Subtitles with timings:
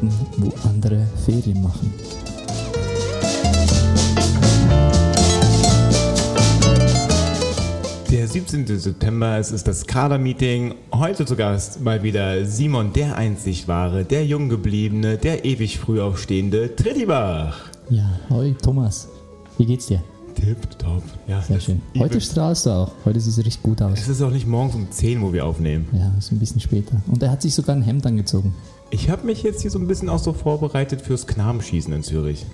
[0.00, 1.92] Arbeiten, wo andere Ferien machen.
[8.10, 8.66] Der 17.
[8.66, 10.74] September, es ist das Kader-Meeting.
[10.92, 16.00] Heute zu Gast mal wieder Simon, der einzig wahre, der jung gebliebene, der ewig früh
[16.00, 17.70] aufstehende Trittibach.
[17.88, 19.08] Ja, hoi Thomas,
[19.58, 20.02] wie geht's dir?
[20.34, 21.02] Tipptopp.
[21.26, 21.82] Ja, Sehr schön.
[21.98, 22.92] Heute strahlst du auch.
[23.04, 23.98] Heute sieht es richtig gut aus.
[23.98, 25.88] Es ist auch nicht morgens um 10, wo wir aufnehmen.
[25.92, 27.02] Ja, ist ein bisschen später.
[27.06, 28.54] Und er hat sich sogar ein Hemd angezogen.
[28.90, 32.46] Ich habe mich jetzt hier so ein bisschen auch so vorbereitet fürs Knabenschießen in Zürich.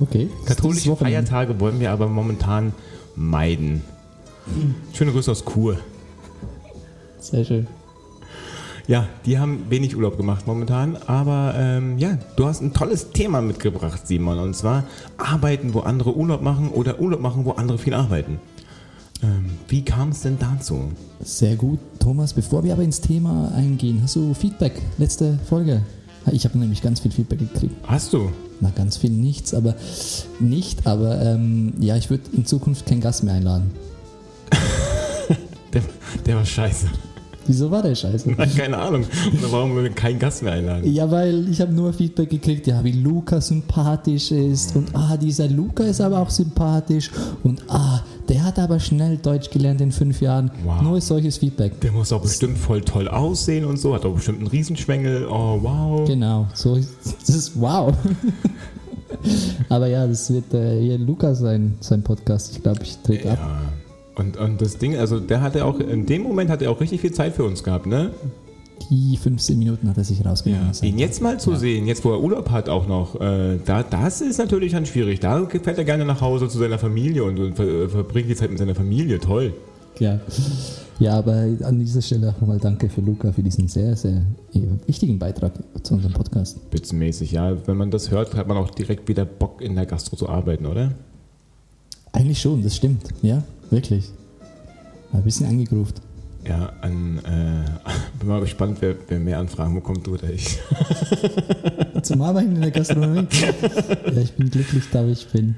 [0.00, 0.30] Okay.
[0.46, 0.96] Katholische.
[0.96, 2.72] Feiertage wollen wir aber momentan
[3.14, 3.82] meiden.
[4.92, 5.78] Schöne Grüße aus Kur.
[7.20, 7.66] Sehr schön.
[8.88, 13.40] Ja, die haben wenig Urlaub gemacht momentan, aber ähm, ja, du hast ein tolles Thema
[13.40, 14.84] mitgebracht, Simon, und zwar
[15.18, 18.40] Arbeiten, wo andere Urlaub machen oder Urlaub machen, wo andere viel arbeiten.
[19.22, 20.90] Ähm, wie kam es denn dazu?
[21.22, 21.78] Sehr gut.
[22.00, 24.82] Thomas, bevor wir aber ins Thema eingehen, hast du Feedback?
[24.98, 25.82] Letzte Folge.
[26.32, 27.74] Ich habe nämlich ganz viel Feedback gekriegt.
[27.86, 28.30] Hast du?
[28.60, 29.74] Na, ganz viel nichts, aber
[30.40, 33.70] nicht, aber ähm, ja, ich würde in Zukunft keinen Gast mehr einladen.
[35.72, 35.82] Der,
[36.26, 36.86] der war scheiße.
[37.46, 38.30] Wieso war der scheiße?
[38.36, 39.04] Nein, keine Ahnung.
[39.38, 40.92] Oder warum wir keinen Gast mehr einladen?
[40.92, 45.48] Ja, weil ich habe nur Feedback gekriegt, ja, wie Luca sympathisch ist und ah, dieser
[45.48, 47.10] Luca ist aber auch sympathisch
[47.42, 50.50] und ah, der hat aber schnell Deutsch gelernt in fünf Jahren.
[50.64, 50.82] Wow.
[50.82, 51.80] Nur solches Feedback.
[51.80, 55.26] Der muss auch bestimmt voll toll aussehen und so, hat auch bestimmt einen Riesenschwengel.
[55.26, 56.06] Oh, wow.
[56.06, 57.94] Genau, so das ist wow.
[59.68, 62.52] aber ja, das wird äh, hier Luca sein, sein Podcast.
[62.52, 63.38] Ich glaube, ich trete ab.
[64.16, 64.22] Ja.
[64.24, 67.00] Und, und das Ding, also der hatte auch, in dem Moment hat er auch richtig
[67.00, 68.10] viel Zeit für uns gehabt, ne?
[68.90, 70.72] Die 15 Minuten hat er sich rausgenommen.
[70.82, 74.20] Ihn jetzt mal zu sehen, jetzt wo er Urlaub hat auch noch, äh, da, das
[74.20, 75.20] ist natürlich dann schwierig.
[75.20, 78.34] Da fährt er gerne nach Hause zu seiner Familie und, und ver, äh, verbringt die
[78.34, 79.18] Zeit mit seiner Familie.
[79.18, 79.54] Toll.
[79.98, 80.20] Ja.
[80.98, 84.22] ja, aber an dieser Stelle auch nochmal danke für Luca für diesen sehr, sehr
[84.54, 85.52] äh, wichtigen Beitrag
[85.82, 86.58] zu unserem Podcast.
[86.68, 87.56] Spitzenmäßig, ja.
[87.66, 90.66] Wenn man das hört, hat man auch direkt wieder Bock in der Gastro zu arbeiten,
[90.66, 90.92] oder?
[92.12, 93.02] Eigentlich schon, das stimmt.
[93.22, 94.10] Ja, wirklich.
[95.12, 96.00] Ein bisschen angegruft.
[96.46, 97.88] Ja, an, äh,
[98.18, 100.58] bin mal gespannt, wer, wer mehr Anfragen bekommt, du oder ich.
[102.02, 103.28] Zum Arbeiten in der Gastronomie.
[103.32, 105.54] ja, ich bin glücklich, da wo ich bin.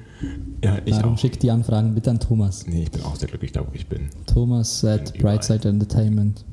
[0.63, 1.19] Ja, ich Darum auch.
[1.19, 2.67] schickt die Anfragen bitte an Thomas.
[2.67, 4.09] Nee, ich bin auch sehr glücklich, da wo ich bin.
[4.27, 5.17] Thomas at.
[5.19, 6.45] Brightside Entertainment.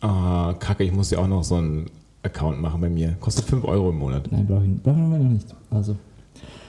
[0.00, 1.90] Ah, kacke, ich muss ja auch noch so einen
[2.22, 3.16] Account machen bei mir.
[3.20, 4.30] Kostet 5 Euro im Monat.
[4.30, 5.46] Nein, brauchen brauchen wir noch nicht.
[5.70, 5.96] Also.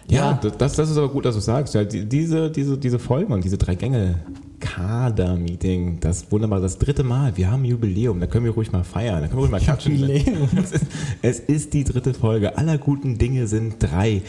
[0.10, 0.52] Ja, Ja.
[0.58, 1.74] Das, das ist aber gut, dass du sagst.
[1.74, 4.20] Ja, die, diese, diese, diese Folgen und diese drei Gänge
[4.60, 7.38] Kader-Meeting, das wunderbar, das dritte Mal.
[7.38, 9.60] Wir haben ein Jubiläum, da können wir ruhig mal feiern, da können wir ruhig mal
[9.60, 9.96] klatschen.
[9.96, 10.50] Jubiläum.
[10.56, 10.86] Es ist,
[11.22, 12.58] es ist die dritte Folge.
[12.58, 14.22] Aller guten Dinge sind drei.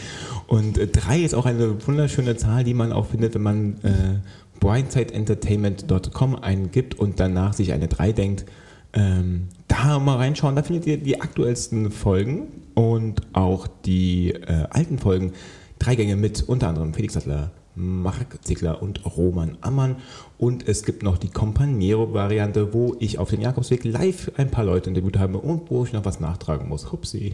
[0.47, 4.19] Und äh, drei ist auch eine wunderschöne Zahl, die man auch findet, wenn man äh,
[4.59, 8.45] brightsideentertainment.com eingibt und danach sich eine 3 denkt.
[8.93, 14.97] Ähm, da mal reinschauen, da findet ihr die aktuellsten Folgen und auch die äh, alten
[14.97, 15.33] Folgen.
[15.79, 19.97] Drei Gänge mit unter anderem Felix Sattler, Marc Ziegler und Roman Ammann.
[20.37, 24.89] Und es gibt noch die Companiero-Variante, wo ich auf den Jakobsweg live ein paar Leute
[24.89, 26.91] interviewt habe und wo ich noch was nachtragen muss.
[26.91, 27.33] Hupsi.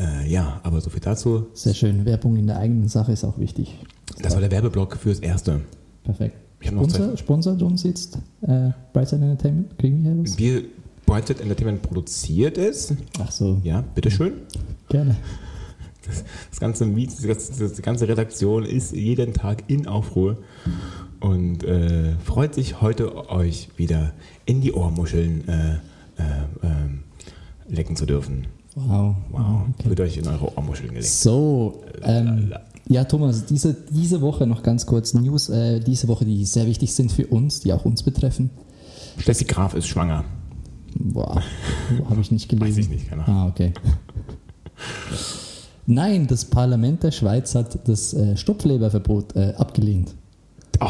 [0.00, 1.46] Äh, ja, aber so viel dazu.
[1.54, 2.04] Sehr schön.
[2.04, 3.78] Werbung in der eigenen Sache ist auch wichtig.
[4.20, 5.60] Das war der Werbeblock fürs Erste.
[6.04, 6.36] Perfekt.
[6.60, 9.76] Sponsor, sponsert uns jetzt äh, Brightside Entertainment?
[9.78, 10.38] Kriegen wir hier was?
[10.38, 10.62] Wir,
[11.06, 12.94] Brightside Entertainment produziert es.
[13.18, 14.34] Ach so, Ja, bitteschön.
[14.88, 15.16] gerne.
[16.50, 20.38] Das ganze Miet, die ganze, Redaktion ist jeden Tag in Aufruhr
[21.20, 24.12] und äh, freut sich heute euch wieder
[24.44, 25.78] in die Ohrmuscheln äh, äh,
[26.62, 27.04] ähm,
[27.68, 28.46] lecken zu dürfen.
[28.74, 29.16] Wow.
[29.30, 29.90] Wow, okay.
[29.90, 31.06] wird euch in eure Ohrmuscheln geleckt.
[31.06, 32.52] So, ähm,
[32.88, 36.94] ja, Thomas, diese, diese Woche noch ganz kurz News, äh, diese Woche, die sehr wichtig
[36.94, 38.50] sind für uns, die auch uns betreffen.
[39.18, 40.24] Steffi Graf ist schwanger.
[40.94, 41.42] Boah,
[42.08, 42.68] habe ich nicht gelesen.
[42.68, 43.36] Weiß ich nicht, keine Ahnung.
[43.36, 43.72] Ah, okay.
[45.86, 50.14] Nein, das Parlament der Schweiz hat das äh, Stopfleberverbot äh, abgelehnt.
[50.80, 50.86] Oh.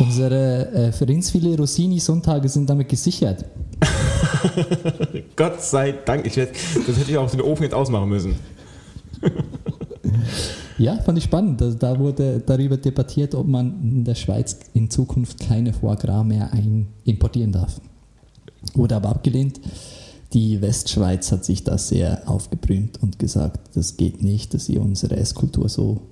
[0.00, 3.44] Unsere äh, Vereinsfilet Rossini-Sonntage sind damit gesichert.
[5.36, 6.26] Gott sei Dank.
[6.26, 6.48] Ich, das
[6.96, 8.34] hätte ich auch den Ofen jetzt ausmachen müssen.
[10.80, 11.60] Ja, fand ich spannend.
[11.60, 16.24] Also da wurde darüber debattiert, ob man in der Schweiz in Zukunft keine Foie Gras
[16.24, 16.50] mehr
[17.04, 17.82] importieren darf.
[18.72, 19.60] Wurde aber abgelehnt.
[20.32, 25.16] Die Westschweiz hat sich da sehr aufgebrümt und gesagt, das geht nicht, dass ihr unsere
[25.16, 26.02] Esskultur so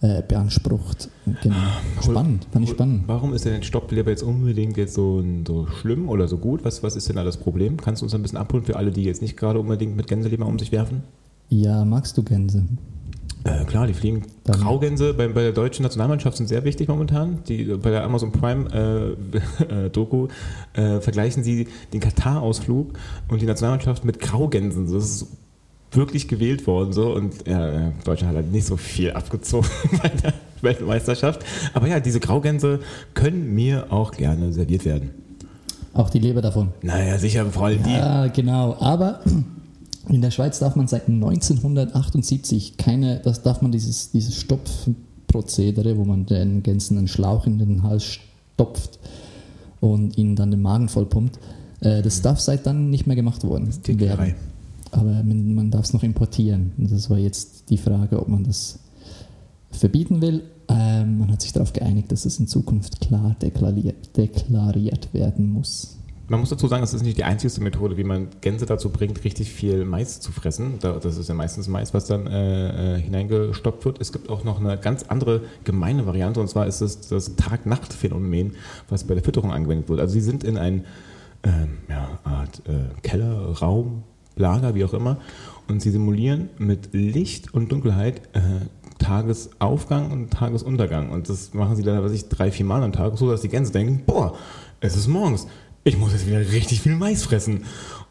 [0.00, 1.08] äh, beansprucht.
[1.42, 1.56] Genau.
[2.02, 3.04] Spannend, fand ich spannend.
[3.06, 6.64] Warum ist denn Stoppleber jetzt unbedingt jetzt so, so schlimm oder so gut?
[6.64, 7.76] Was, was ist denn da das Problem?
[7.76, 10.46] Kannst du uns ein bisschen abholen für alle, die jetzt nicht gerade unbedingt mit Gänseleber
[10.46, 11.04] um sich werfen?
[11.48, 12.66] Ja, magst du Gänse?
[13.44, 14.22] Äh, klar, die fliegen.
[14.44, 17.40] Dann- Graugänse bei, bei der deutschen Nationalmannschaft sind sehr wichtig momentan.
[17.46, 19.16] Die, bei der Amazon Prime
[19.68, 20.28] äh, äh, Doku
[20.72, 22.94] äh, vergleichen sie den Katar-Ausflug
[23.28, 24.90] und die Nationalmannschaft mit Graugänsen.
[24.92, 25.26] Das ist
[25.92, 29.68] wirklich gewählt worden so und ja, Deutschland hat halt nicht so viel abgezogen
[30.02, 30.32] bei der
[30.62, 31.44] Weltmeisterschaft.
[31.74, 32.80] Aber ja, diese Graugänse
[33.12, 35.10] können mir auch gerne serviert werden.
[35.92, 36.70] Auch die Leber davon.
[36.82, 37.92] Naja, sicher, vor allem die.
[37.92, 38.76] Ja, genau.
[38.80, 39.20] Aber
[40.08, 46.04] in der Schweiz darf man seit 1978 keine, das darf man dieses, dieses Stopfprozedere, wo
[46.04, 48.18] man den Gänsen einen Schlauch in den Hals
[48.54, 48.98] stopft
[49.80, 51.38] und ihnen dann den Magen vollpumpt,
[51.80, 54.34] äh, das darf seit dann nicht mehr gemacht worden werden.
[54.90, 56.72] Aber man, man darf es noch importieren.
[56.78, 58.78] Und das war jetzt die Frage, ob man das
[59.72, 60.42] verbieten will.
[60.68, 65.98] Ähm, man hat sich darauf geeinigt, dass es in Zukunft klar deklariert, deklariert werden muss.
[66.26, 69.24] Man muss dazu sagen, das ist nicht die einzige Methode, wie man Gänse dazu bringt,
[69.24, 70.78] richtig viel Mais zu fressen.
[70.80, 74.00] Das ist ja meistens Mais, was dann äh, äh, hineingestopft wird.
[74.00, 78.54] Es gibt auch noch eine ganz andere gemeine Variante, und zwar ist es das Tag-Nacht-Phänomen,
[78.88, 80.00] was bei der Fütterung angewendet wird.
[80.00, 80.86] Also sie sind in ein
[81.42, 84.04] ähm, ja, Art äh, Keller, Raum,
[84.36, 85.18] Lager, wie auch immer,
[85.68, 88.40] und sie simulieren mit Licht und Dunkelheit äh,
[88.98, 91.10] Tagesaufgang und Tagesuntergang.
[91.10, 93.48] Und das machen sie dann, was ich, drei, vier Mal am Tag, so dass die
[93.48, 94.34] Gänse denken, boah,
[94.80, 95.46] es ist morgens
[95.84, 97.64] ich muss jetzt wieder richtig viel Mais fressen.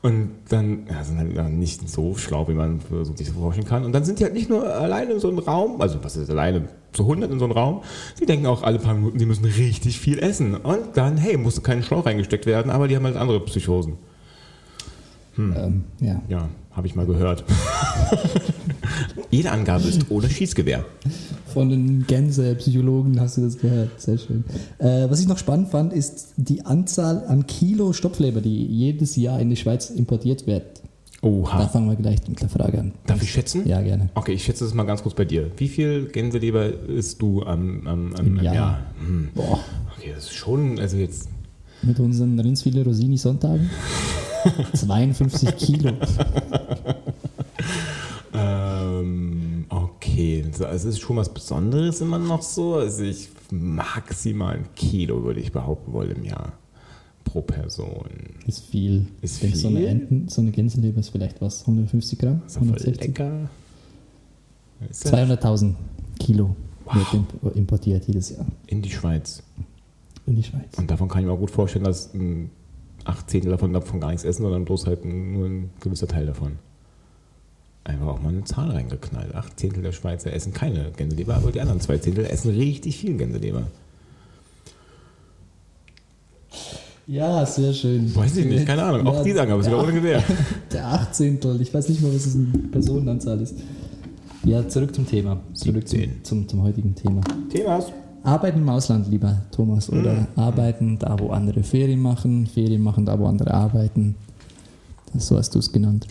[0.04, 2.82] Und dann ja, sind halt nicht so schlau, wie man
[3.16, 3.86] sich so vorstellen kann.
[3.86, 6.30] Und dann sind die halt nicht nur alleine in so einem Raum, also was ist
[6.30, 7.82] alleine, zu 100 in so einem Raum.
[8.16, 10.56] Sie denken auch alle paar Minuten, sie müssen richtig viel essen.
[10.56, 13.94] Und dann, hey, musste kein Schlauch reingesteckt werden, aber die haben halt andere Psychosen.
[15.36, 15.56] Hm.
[15.58, 16.22] Ähm, ja.
[16.28, 17.44] Ja, habe ich mal gehört.
[19.32, 20.86] Jede Angabe ist ohne Schießgewehr.
[21.54, 24.00] Von den Gänse-Psychologen hast du das gehört.
[24.02, 24.44] Sehr schön.
[24.80, 29.40] Äh, was ich noch spannend fand, ist die Anzahl an Kilo Stopfleber, die jedes Jahr
[29.40, 30.82] in die Schweiz importiert wird.
[31.24, 31.58] Oha.
[31.58, 32.92] Da fangen wir gleich mit der Frage an.
[33.06, 33.66] Darf ich schätzen?
[33.66, 34.10] Ja, gerne.
[34.14, 35.52] Okay, ich schätze das mal ganz kurz bei dir.
[35.56, 38.54] Wie viel Gänseleber isst du am, am, am, Im Jahr?
[38.54, 38.82] Jahr?
[39.00, 39.30] Hm.
[39.34, 39.60] Boah.
[39.98, 41.30] Okay, das ist schon, also jetzt.
[41.82, 43.70] Mit unseren Rindsfilet Rosini Sonntagen?
[44.74, 45.94] 52 Kilo.
[50.14, 52.76] okay, also es ist schon was Besonderes immer noch so.
[52.76, 56.54] Also ich maximal ein Kilo würde ich behaupten wollen im Jahr
[57.24, 58.10] pro Person.
[58.48, 59.08] Ist viel.
[59.22, 59.56] Ist viel.
[59.56, 62.42] So eine, Enten, so eine Gänseleber ist vielleicht was, 150 Gramm?
[62.46, 63.08] Ist 160?
[63.08, 63.50] lecker.
[64.92, 65.76] 200.000
[66.20, 66.56] Kilo
[66.86, 67.14] wow.
[67.42, 68.46] wird importiert jedes Jahr.
[68.68, 69.44] In die Schweiz.
[70.26, 70.78] In die Schweiz.
[70.78, 72.50] Und davon kann ich mir auch gut vorstellen, dass ein
[73.06, 76.54] acht Zehntel davon, davon gar nichts essen, sondern bloß halt nur ein gewisser Teil davon.
[77.86, 79.36] Einfach auch mal eine Zahl reingeknallt.
[79.36, 83.18] Acht Zehntel der Schweizer essen keine Gänseleber, aber die anderen zwei Zehntel essen richtig viel
[83.18, 83.64] Gänseleber.
[87.06, 88.16] Ja, sehr schön.
[88.16, 89.06] Weiß ich nicht, keine Ahnung.
[89.08, 90.24] Auch ja, die sagen, aber es ist ohne Gewehr.
[90.72, 93.56] Der Achtzehntel, ich weiß nicht mal, was es in Personenanzahl ist.
[94.46, 95.42] Ja, zurück zum Thema.
[95.54, 97.22] Zurück zum, zum, zum heutigen Thema.
[97.50, 97.92] Themas.
[98.24, 100.28] Arbeiten im Ausland lieber, Thomas, oder mhm.
[100.38, 104.16] arbeiten da, wo andere Ferien machen, Ferien machen da, wo andere arbeiten.
[105.18, 106.08] So hast du es genannt.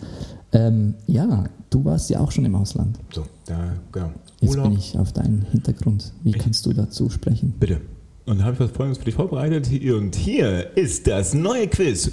[0.51, 2.97] Ähm, ja, du warst ja auch schon im Ausland.
[3.11, 4.11] So, da, genau.
[4.39, 4.69] Jetzt Urlaub.
[4.69, 6.11] bin ich auf deinen Hintergrund.
[6.23, 7.53] Wie kannst du dazu sprechen?
[7.59, 7.81] Bitte.
[8.25, 9.69] Und da habe ich was Folgendes für dich vorbereitet.
[9.91, 12.11] Und hier ist das neue Quiz.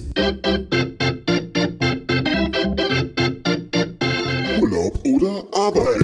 [4.61, 6.01] Urlaub oder Arbeit?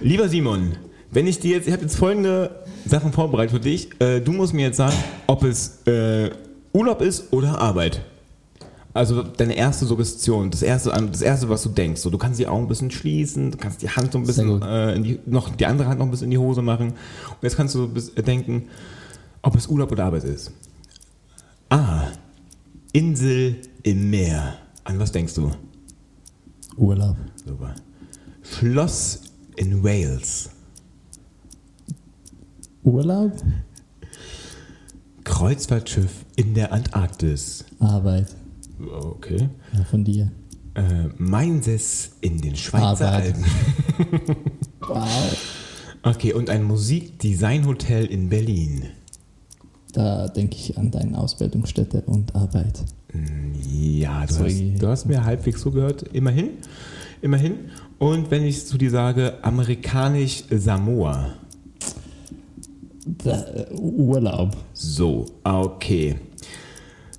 [0.00, 0.72] Lieber Simon,
[1.10, 2.50] wenn ich dir jetzt, ich habe jetzt folgende
[2.86, 3.88] Sachen vorbereitet für dich.
[4.00, 6.30] Äh, du musst mir jetzt sagen, ob es äh,
[6.72, 8.02] Urlaub ist oder Arbeit.
[8.94, 12.00] Also deine erste Suggestion, das erste, das erste, was du denkst.
[12.00, 14.62] So, du kannst die Augen ein bisschen schließen, du kannst die Hand so ein bisschen,
[14.62, 16.90] äh, die, noch die andere Hand noch ein bisschen in die Hose machen.
[16.90, 18.68] Und jetzt kannst du denken,
[19.42, 20.52] ob es Urlaub oder Arbeit ist.
[21.70, 22.06] A.
[22.92, 24.58] Insel im Meer.
[24.84, 25.50] An was denkst du?
[26.76, 27.16] Urlaub.
[27.44, 27.74] Super.
[28.42, 29.22] Schloss
[29.56, 30.50] in Wales.
[32.84, 33.32] Urlaub?
[35.24, 37.64] Kreuzfahrtschiff in der Antarktis.
[37.80, 38.28] Arbeit.
[38.78, 39.48] Okay.
[39.72, 40.30] Ja, von dir.
[40.74, 43.34] Äh, Mainses in den Schweizer Arbeit.
[43.34, 44.36] Alpen.
[44.80, 45.36] wow.
[46.02, 48.86] Okay, und ein Musikdesignhotel in Berlin.
[49.92, 52.84] Da denke ich an deine Ausbildungsstätte und Arbeit.
[53.62, 56.02] Ja, du, hast, du hast, mir halbwegs zugehört.
[56.12, 56.50] Immerhin.
[57.22, 57.70] Immerhin.
[57.98, 61.34] Und wenn ich zu dir sage, amerikanisch Samoa.
[63.70, 64.56] Urlaub.
[64.72, 66.16] So, okay.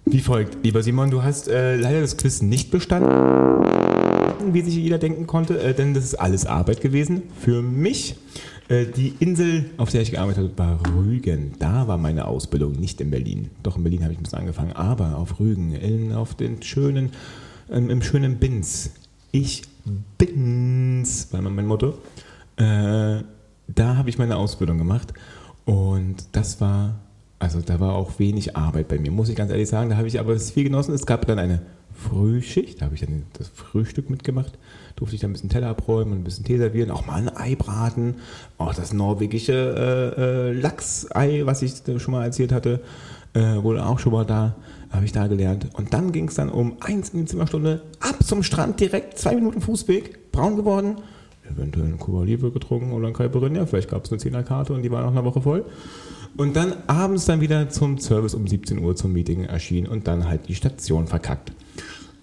[0.05, 3.09] Wie folgt, lieber Simon, du hast äh, leider das Quiz nicht bestanden,
[4.53, 8.15] wie sich jeder denken konnte, äh, denn das ist alles Arbeit gewesen für mich.
[8.67, 11.53] Äh, die Insel, auf der ich gearbeitet habe, war Rügen.
[11.57, 13.49] Da war meine Ausbildung, nicht in Berlin.
[13.63, 17.11] Doch in Berlin habe ich ein bisschen angefangen, aber auf Rügen, in, auf den schönen,
[17.71, 18.91] ähm, im schönen Binz.
[19.31, 19.63] Ich
[20.17, 21.95] bin's, war mein Motto.
[22.57, 23.23] Äh,
[23.67, 25.13] da habe ich meine Ausbildung gemacht
[25.65, 26.99] und das war,
[27.39, 29.89] also da war auch wenig Arbeit bei mir, muss ich ganz ehrlich sagen.
[29.89, 30.93] Da habe ich aber viel genossen.
[30.93, 31.61] Es gab dann eine
[31.95, 34.57] Frühschicht, da habe ich dann das Frühstück mitgemacht,
[34.95, 37.55] durfte ich dann ein bisschen Teller abräumen, ein bisschen Tee servieren, auch mal ein Ei
[37.55, 38.15] braten,
[38.57, 39.53] auch das norwegische
[40.17, 42.81] äh, äh, Lachsei, was ich schon mal erzählt hatte,
[43.33, 44.55] äh, wurde auch schon mal da,
[44.91, 45.67] habe ich da gelernt.
[45.73, 49.35] Und dann ging es dann um eins in die Zimmerstunde, ab zum Strand direkt, zwei
[49.35, 50.97] Minuten Fußweg, braun geworden,
[51.49, 54.91] eventuell eine Cuba Libre getrunken oder ein Caipirinha, vielleicht gab es eine Zehnerkarte und die
[54.91, 55.65] war noch eine Woche voll.
[56.37, 60.27] Und dann abends dann wieder zum Service um 17 Uhr zum Meeting erschienen und dann
[60.27, 61.51] halt die Station verkackt.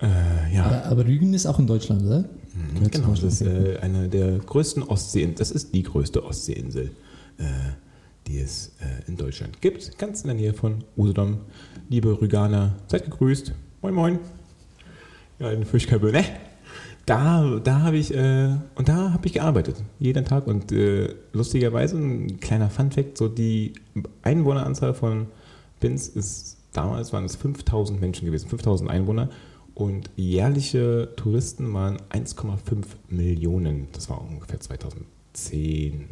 [0.01, 0.65] Äh, ja.
[0.65, 2.19] Aber, aber, Rügen ist auch in Deutschland, oder?
[2.21, 5.37] Mhm, genau, das ist äh, eine der größten Ostseeinseln.
[5.37, 6.91] Das ist die größte Ostseeinsel,
[7.39, 7.45] äh,
[8.27, 9.97] die es äh, in Deutschland gibt.
[9.99, 11.39] Ganz in der Nähe von Usedom.
[11.89, 13.55] Liebe Rüganer, seid gegrüßt.
[13.81, 14.19] Moin, moin.
[15.39, 16.25] Ja, eine Fischkabel, ne?
[17.07, 20.47] Da, da habe ich, äh, und da habe ich gearbeitet, jeden Tag.
[20.47, 23.73] Und äh, lustigerweise, ein kleiner Funfact, so die
[24.23, 25.27] Einwohneranzahl von
[25.81, 29.31] Binz ist, damals waren es 5000 Menschen gewesen, 5000 Einwohner.
[29.75, 33.89] Und jährliche Touristen waren 1,5 Millionen.
[33.93, 35.07] Das war ungefähr 2010,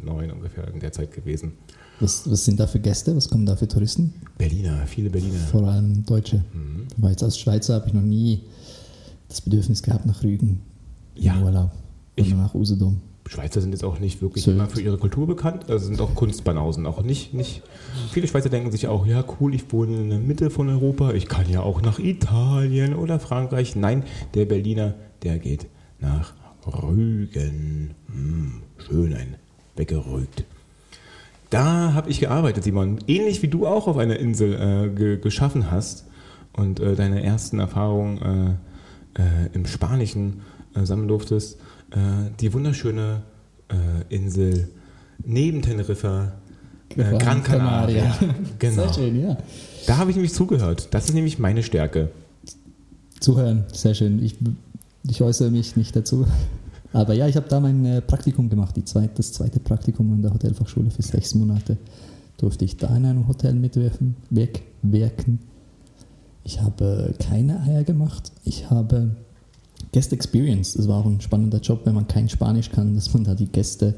[0.01, 1.53] 2009 ungefähr in der Zeit gewesen.
[2.01, 3.15] Was, was sind da für Gäste?
[3.15, 4.13] Was kommen da für Touristen?
[4.37, 5.37] Berliner, viele Berliner.
[5.51, 6.43] Vor allem Deutsche.
[6.53, 6.87] Mhm.
[6.97, 8.41] Weil jetzt als Schweizer habe ich noch nie
[9.29, 10.61] das Bedürfnis gehabt nach Rügen
[11.15, 11.35] ja.
[11.35, 11.71] im Urlaub.
[12.19, 13.01] Oder nach Usedom.
[13.27, 14.57] Schweizer sind jetzt auch nicht wirklich Sylt.
[14.57, 16.85] immer für ihre Kultur bekannt, also sind auch Kunstbanausen.
[16.85, 17.61] Auch nicht, nicht.
[18.11, 21.27] Viele Schweizer denken sich auch, ja cool, ich wohne in der Mitte von Europa, ich
[21.27, 23.75] kann ja auch nach Italien oder Frankreich.
[23.77, 24.03] Nein,
[24.33, 25.67] der Berliner, der geht
[25.99, 26.33] nach
[26.67, 27.91] Rügen.
[28.07, 29.35] Hm, schön ein
[29.77, 30.43] weggerügt.
[31.49, 32.99] Da habe ich gearbeitet, Simon.
[33.07, 36.05] Ähnlich wie du auch auf einer Insel äh, ge geschaffen hast
[36.53, 38.57] und äh, deine ersten Erfahrungen
[39.15, 40.41] äh, äh im Spanischen
[40.75, 41.57] äh, sammeln durftest
[41.91, 43.21] äh, die wunderschöne
[43.69, 44.69] äh, Insel
[45.23, 46.33] neben Teneriffa,
[46.89, 48.15] äh, Gran Canaria.
[48.59, 48.83] Genau.
[48.83, 49.37] Sehr schön, ja.
[49.87, 50.89] Da habe ich nämlich zugehört.
[50.91, 52.11] Das ist nämlich meine Stärke.
[53.19, 54.23] Zuhören, sehr schön.
[54.23, 54.35] Ich,
[55.07, 56.25] ich äußere mich nicht dazu.
[56.93, 60.21] Aber ja, ich habe da mein äh, Praktikum gemacht, die zweit, das zweite Praktikum an
[60.21, 61.77] der Hotelfachschule für sechs Monate.
[62.37, 64.15] Durfte ich da in einem Hotel mitwirken.
[64.29, 65.39] Wirken.
[66.43, 68.31] Ich habe keine Eier gemacht.
[68.43, 69.15] Ich habe
[69.93, 73.23] Guest Experience, das war auch ein spannender Job, wenn man kein Spanisch kann, dass man
[73.23, 73.95] da die Gäste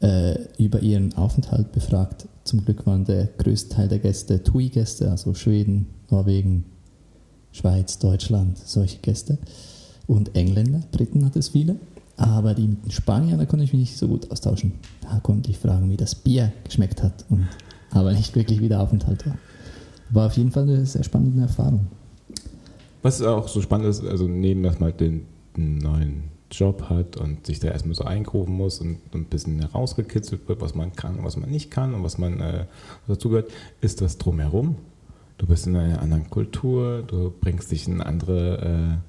[0.00, 2.26] äh, über ihren Aufenthalt befragt.
[2.44, 6.64] Zum Glück waren der größte Teil der Gäste TUI-Gäste, also Schweden, Norwegen,
[7.52, 9.38] Schweiz, Deutschland, solche Gäste.
[10.08, 11.76] Und Engländer, Briten hat es viele.
[12.16, 14.72] Aber die mit den Spaniern, da konnte ich mich nicht so gut austauschen.
[15.02, 17.46] Da konnte ich fragen, wie das Bier geschmeckt hat, und,
[17.90, 19.38] aber nicht wirklich wie der Aufenthalt war.
[20.10, 21.86] War auf jeden Fall eine sehr spannende Erfahrung.
[23.02, 27.46] Was auch so spannend ist, also neben, dass man halt den, neuen Job hat und
[27.46, 31.24] sich da erstmal so eingrufen muss und, ein bisschen herausgekitzelt wird, was man kann und
[31.24, 32.64] was man nicht kann und was man äh,
[33.06, 34.76] dazugehört, ist das drumherum.
[35.36, 39.00] Du bist in einer anderen Kultur, du bringst dich in andere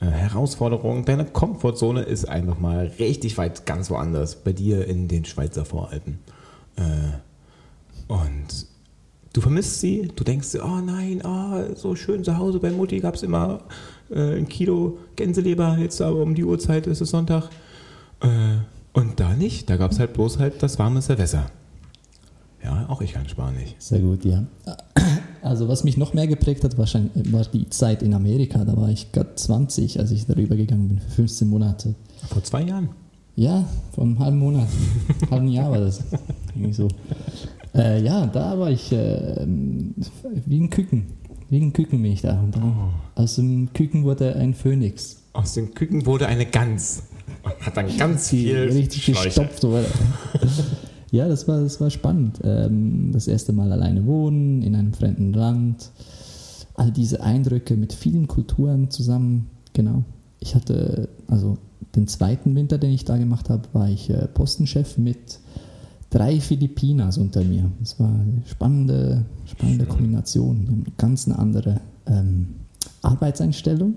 [0.00, 1.04] äh, äh, Herausforderungen.
[1.04, 6.18] Deine Komfortzone ist einfach mal richtig weit ganz woanders, bei dir in den Schweizer Voralpen.
[6.76, 6.82] Äh,
[8.08, 8.66] und
[9.34, 13.16] Du vermisst sie, du denkst, oh nein, oh, so schön zu Hause bei Mutti gab
[13.16, 13.62] es immer
[14.08, 17.50] äh, ein Kilo Gänseleber, jetzt aber um die Uhrzeit ist es Sonntag.
[18.20, 18.28] Äh,
[18.92, 21.50] und da nicht, da gab es halt bloß halt das warme Silvester.
[22.62, 23.74] Ja, auch ich kann Spanisch.
[23.78, 24.46] Sehr gut, ja.
[25.42, 28.64] Also was mich noch mehr geprägt hat, wahrscheinlich war die Zeit in Amerika.
[28.64, 31.94] Da war ich gerade 20, als ich darüber gegangen bin, für 15 Monate.
[32.30, 32.88] Vor zwei Jahren?
[33.36, 34.68] Ja, vor einem halben Monat.
[35.30, 36.02] halben Jahr war das.
[36.54, 36.88] Irgendwie so.
[37.74, 39.46] Äh, ja, da war ich äh,
[40.46, 41.06] wie ein Küken.
[41.50, 42.40] Wie ein Küken bin ich da.
[42.40, 43.20] Und dann, oh.
[43.20, 45.22] Aus dem Küken wurde ein Phönix.
[45.32, 47.02] Aus dem Küken wurde eine Gans.
[47.42, 49.64] Und hat dann ganz viel richtig gestopft.
[51.10, 52.40] ja, das war, das war spannend.
[52.44, 55.90] Ähm, das erste Mal alleine wohnen, in einem fremden Land.
[56.74, 59.50] All diese Eindrücke mit vielen Kulturen zusammen.
[59.72, 60.04] Genau.
[60.40, 61.58] Ich hatte, also
[61.96, 65.38] den zweiten Winter, den ich da gemacht habe, war ich äh, Postenchef mit
[66.14, 67.70] drei Filipinas unter mir.
[67.80, 70.66] Das war eine spannende, spannende Kombination.
[70.68, 72.54] Eine ganz eine andere ähm,
[73.02, 73.94] Arbeitseinstellung.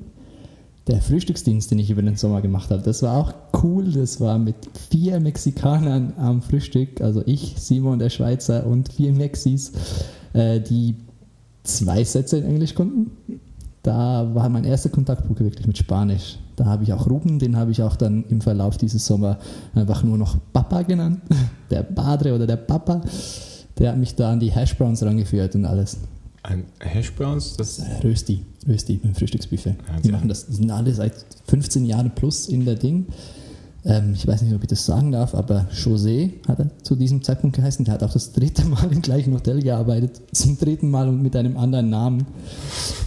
[0.88, 3.91] Der Frühstücksdienst, den ich über den Sommer gemacht habe, das war auch cool.
[3.91, 4.55] Das war mit
[4.89, 9.74] vier Mexikanern am Frühstück, also ich, Simon, der Schweizer und vier Mexis,
[10.33, 10.95] äh, die
[11.63, 13.12] zwei Sätze in Englisch konnten.
[13.88, 16.39] Da war mein erster Kontaktpunkt wirklich mit Spanisch.
[16.58, 19.39] Da habe ich auch Ruben, den habe ich auch dann im Verlauf dieses Sommer
[19.75, 21.22] einfach nur noch Papa genannt.
[21.70, 23.00] Der Padre oder der Papa.
[23.79, 26.00] Der hat mich da an die Hashbrowns rangeführt und alles.
[26.44, 27.56] Ein Hashbrowns?
[27.56, 29.75] Das Rösti, Rösti beim Frühstücksbuffet.
[29.88, 31.13] Ja, die machen das, die sind alle seit
[31.48, 33.06] 15 Jahren plus in der Ding.
[33.88, 37.24] Ähm, ich weiß nicht, ob ich das sagen darf, aber José hat er zu diesem
[37.24, 37.86] Zeitpunkt geheißen.
[37.86, 40.22] Der hat auch das dritte Mal im gleichen Hotel gearbeitet.
[40.34, 42.27] Zum dritten Mal und mit einem anderen Namen.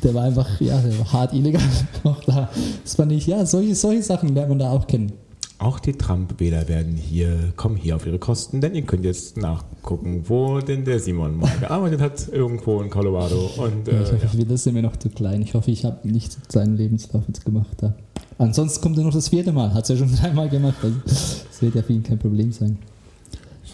[0.03, 1.63] Der war einfach, ja, der war hart illegal
[2.05, 2.49] auch da.
[2.83, 5.13] Das fand ich, ja, solche, solche Sachen lernt man da auch kennen.
[5.59, 10.23] Auch die Trump-Wähler werden hier, kommen hier auf ihre Kosten, denn ihr könnt jetzt nachgucken,
[10.27, 13.51] wo denn der Simon mal gearbeitet hat, irgendwo in Colorado.
[13.59, 15.43] Und, Ja, ich äh, hoffe, das sind mir noch zu klein.
[15.43, 17.95] Ich hoffe, ich habe nicht seinen Lebenslauf jetzt gemacht da.
[18.41, 19.75] Ansonsten kommt er noch das vierte Mal.
[19.75, 20.77] Hat es ja schon dreimal gemacht.
[20.83, 22.79] Also, das wird ja für ihn kein Problem sein.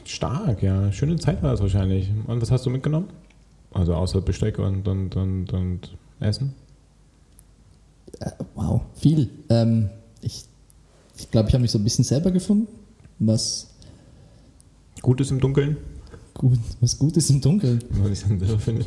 [0.04, 0.90] stark, ja.
[0.92, 2.10] Schöne Zeit war das wahrscheinlich.
[2.26, 3.08] Und was hast du mitgenommen?
[3.72, 6.54] Also außer Besteck und, und, und, und Essen?
[8.20, 9.28] Äh, wow, viel.
[9.50, 10.44] Ähm, ich
[11.16, 12.66] ich glaube, ich habe mich so ein bisschen selber gefunden,
[13.18, 13.68] was
[15.00, 15.76] Gutes im Dunkeln?
[16.34, 17.82] gut, was gut ist im Dunkeln.
[17.90, 18.84] Was ich dann selber finde.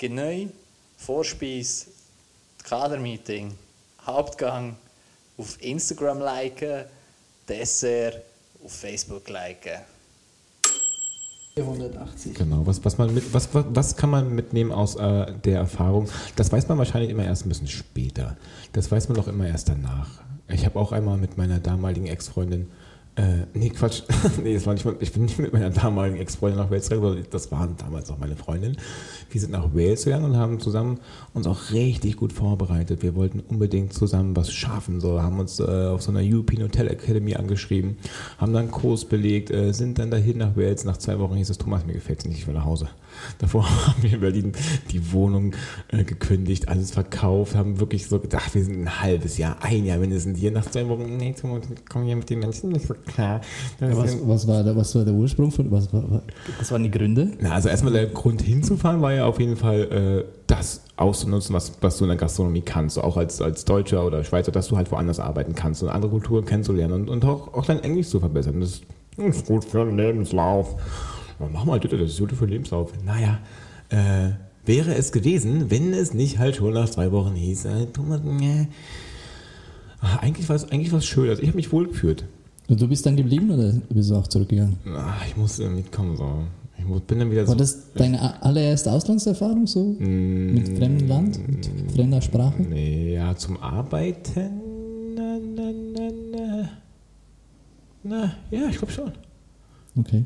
[0.00, 0.48] Das
[0.96, 1.86] Vorspeis,
[2.64, 3.52] Kadermeeting,
[4.04, 4.76] Hauptgang,
[5.36, 6.84] auf Instagram liken,
[7.48, 8.22] Dessert,
[8.64, 9.80] auf Facebook liken.
[11.54, 12.34] 480.
[12.34, 16.08] Genau, was, was, man mit, was, was, was kann man mitnehmen aus äh, der Erfahrung?
[16.36, 18.36] Das weiß man wahrscheinlich immer erst ein bisschen später.
[18.72, 20.08] Das weiß man doch immer erst danach.
[20.48, 22.70] Ich habe auch einmal mit meiner damaligen Ex-Freundin,
[23.18, 24.02] äh, nee, Quatsch,
[24.44, 27.50] nee, das war nicht, ich bin nicht mit meiner damaligen Ex-Freundin nach Wales gegangen, das
[27.50, 28.76] waren damals auch meine Freundin.
[29.30, 31.00] Wir sind nach Wales gegangen und haben zusammen
[31.34, 33.02] uns auch richtig gut vorbereitet.
[33.02, 36.86] Wir wollten unbedingt zusammen was schaffen, so haben uns äh, auf so einer European Hotel
[36.86, 37.98] Academy angeschrieben,
[38.38, 40.84] haben dann einen Kurs belegt, äh, sind dann dahin nach Wales.
[40.84, 42.88] Nach zwei Wochen hieß es, Thomas, mir gefällt es nicht, ich will nach Hause.
[43.38, 44.52] Davor haben wir in Berlin
[44.92, 45.54] die Wohnung
[45.88, 49.98] äh, gekündigt, alles verkauft, haben wirklich so gedacht, wir sind ein halbes Jahr, ein Jahr
[49.98, 50.52] mindestens hier.
[50.52, 53.40] Nach zwei Wochen, nee, Thomas, ich komme hier mit den Menschen nicht klar.
[53.80, 55.70] Das Was, ist- was, war der, was war der Ursprung von.
[55.70, 56.22] Was, war, war-
[56.58, 57.32] was waren die Gründe?
[57.40, 61.72] Na, also erstmal der Grund hinzufahren war ja auf jeden Fall äh, das auszunutzen, was,
[61.80, 64.76] was du in der Gastronomie kannst, so auch als, als Deutscher oder Schweizer, dass du
[64.76, 68.20] halt woanders arbeiten kannst und andere Kulturen kennenzulernen und, und auch, auch dein Englisch zu
[68.20, 68.60] verbessern.
[68.60, 68.80] Das
[69.16, 70.76] ist gut für den Lebenslauf.
[71.40, 72.92] Ja, mach mal bitte, das ist gut für den Lebenslauf.
[73.04, 73.38] Naja,
[73.90, 74.30] äh,
[74.66, 78.20] wäre es gewesen, wenn es nicht halt schon nach zwei Wochen hieß, äh, Thomas.
[80.00, 82.24] Ah, Eigentlich war es eigentlich war's schön, also ich habe mich wohl gefühlt.
[82.68, 84.76] Du bist dann geblieben oder bist du auch zurückgegangen?
[84.86, 86.44] Ah, ich muss äh, mitkommen, so.
[86.78, 87.50] Ich bin dann wieder so.
[87.50, 89.96] War das deine allererste Auslandserfahrung so?
[89.98, 91.48] Mm, Mit fremdem Land?
[91.48, 92.62] Mit fremder Sprache?
[92.62, 94.60] Nee, ja, zum Arbeiten.
[95.14, 96.68] Na, na, na, na.
[98.04, 99.12] Na, ja, ich glaube schon.
[99.98, 100.24] Okay.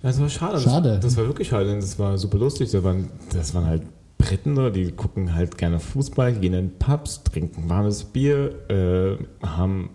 [0.00, 0.60] Das war schade.
[0.60, 0.90] Schade.
[0.94, 2.70] Das, das war wirklich schade, denn das war super lustig.
[2.70, 3.82] Das waren, das waren halt
[4.16, 9.90] Briten, so, die gucken halt gerne Fußball, gehen in Pubs, trinken warmes Bier, äh, haben.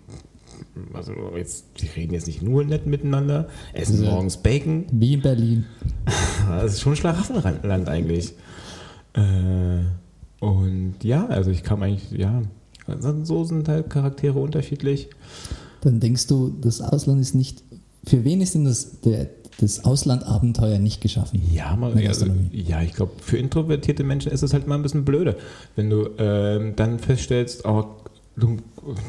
[0.93, 4.85] Also jetzt, die reden jetzt nicht nur nett miteinander, essen Also- morgens Bacon.
[4.91, 5.65] Wie in Berlin.
[6.47, 8.33] Das ist schon ein Schlaraffenland eigentlich.
[9.13, 9.79] Äh,
[10.39, 12.43] und ja, also ich kam eigentlich, ja,
[13.23, 15.09] so sind halt Charaktere unterschiedlich.
[15.81, 17.63] Dann denkst du, das Ausland ist nicht.
[18.05, 19.27] Für wen ist denn das, der,
[19.59, 21.41] das Auslandabenteuer nicht geschaffen?
[21.51, 25.05] Ja, der also, ja, ich glaube, für introvertierte Menschen ist es halt mal ein bisschen
[25.05, 25.37] blöde,
[25.75, 27.85] wenn du ähm, dann feststellst, oh,
[28.37, 28.57] du,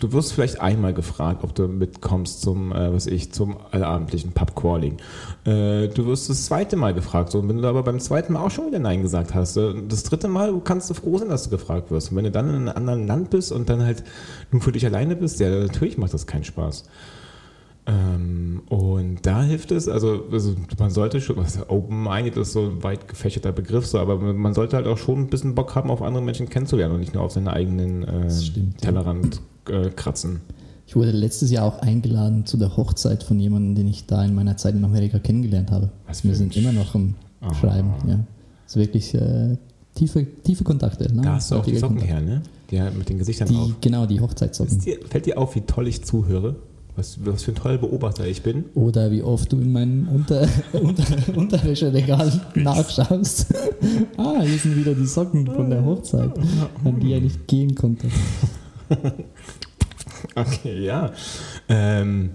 [0.00, 4.98] du wirst vielleicht einmal gefragt, ob du mitkommst zum, äh, was ich, zum allabendlichen Pubcrawling.
[5.44, 8.40] Äh, du wirst das zweite Mal gefragt, so, und wenn du aber beim zweiten Mal
[8.40, 11.44] auch schon wieder Nein gesagt hast, äh, das dritte Mal kannst du froh sein, dass
[11.44, 12.10] du gefragt wirst.
[12.10, 14.04] Und wenn du dann in einem anderen Land bist und dann halt
[14.50, 16.84] nur für dich alleine bist, ja, natürlich macht das keinen Spaß.
[17.86, 22.82] Ähm, und da hilft es, also, also man sollte schon, was Open-Minded ist so ein
[22.82, 26.02] weit gefächerter Begriff, so, aber man sollte halt auch schon ein bisschen Bock haben, auf
[26.02, 28.90] andere Menschen kennenzulernen und nicht nur auf seine eigenen äh, stimmt, ja.
[28.90, 30.40] Tellerrand äh, kratzen.
[30.88, 34.34] Ich wurde letztes Jahr auch eingeladen zu der Hochzeit von jemandem, den ich da in
[34.34, 35.90] meiner Zeit in Amerika kennengelernt habe.
[36.06, 37.52] Was Wir sind immer noch am Ah.
[37.54, 37.92] Schreiben.
[38.08, 38.20] Ja.
[38.64, 39.56] Das ist wirklich äh,
[39.94, 41.12] tiefe, tiefe Kontakte.
[41.14, 41.20] Ne?
[41.22, 42.14] Da hast du auch die Socken Kontakte.
[42.14, 42.42] her, ne?
[42.70, 43.72] Die mit den Gesichtern Die, drauf.
[43.80, 44.78] genau, die Hochzeitssocken.
[44.80, 46.56] Dir, fällt dir auf, wie toll ich zuhöre?
[46.96, 48.64] Was, was für ein toller Beobachter ich bin?
[48.74, 51.04] Oder wie oft du in meinem Unter, Unter,
[51.36, 53.54] Unterwäscheregal nachschaust.
[54.16, 56.32] ah, hier sind wieder die Socken von der Hochzeit,
[56.84, 58.08] an die er nicht gehen konnte.
[60.34, 61.12] Okay, ja.
[61.68, 62.30] Ähm,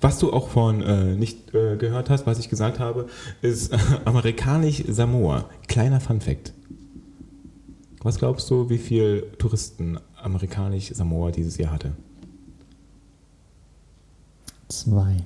[0.00, 3.06] was du auch von äh, nicht äh, gehört hast, was ich gesagt habe,
[3.42, 5.48] ist äh, amerikanisch Samoa.
[5.68, 6.52] Kleiner Fun Fact.
[8.02, 11.92] Was glaubst du, wie viel Touristen amerikanisch Samoa dieses Jahr hatte?
[14.68, 15.24] Zwei.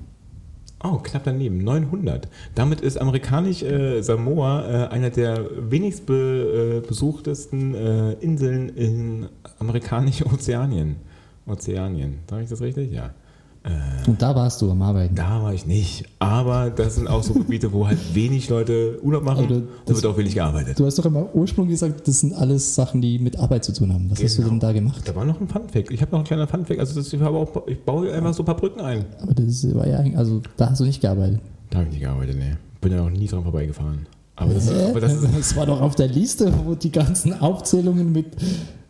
[0.83, 2.29] Oh, knapp daneben, 900.
[2.55, 9.29] Damit ist amerikanisch äh, Samoa äh, einer der wenigst be, äh, besuchtesten äh, Inseln in
[9.59, 10.97] amerikanisch Ozeanien.
[11.47, 12.93] Ozeanien, sage ich das richtig?
[12.93, 13.11] Ja.
[14.07, 15.15] Und da warst du am Arbeiten.
[15.15, 16.05] Da war ich nicht.
[16.19, 19.47] Aber das sind auch so Gebiete, wo halt wenig Leute Urlaub machen.
[19.49, 20.79] Da das- wird auch wenig gearbeitet.
[20.79, 23.93] Du hast doch immer ursprünglich gesagt, das sind alles Sachen, die mit Arbeit zu tun
[23.93, 24.11] haben.
[24.11, 24.51] Was hast du Genau.
[24.53, 25.03] denn da gemacht?
[25.07, 25.91] Da war noch ein Funfact.
[25.91, 26.81] Ich habe noch einen kleinen Funfact.
[26.81, 29.05] Also das, ich, auch, ich baue einfach so ein paar Brücken ein.
[29.21, 31.41] Aber das war ja eigentlich, also da hast du nicht gearbeitet.
[31.69, 32.57] Da habe ich nicht gearbeitet, nee.
[32.81, 34.07] Bin ja noch nie dran vorbeigefahren.
[34.37, 38.11] Aber das, aber das ist, das war doch auf der Liste, wo die ganzen Aufzählungen
[38.11, 38.27] mit.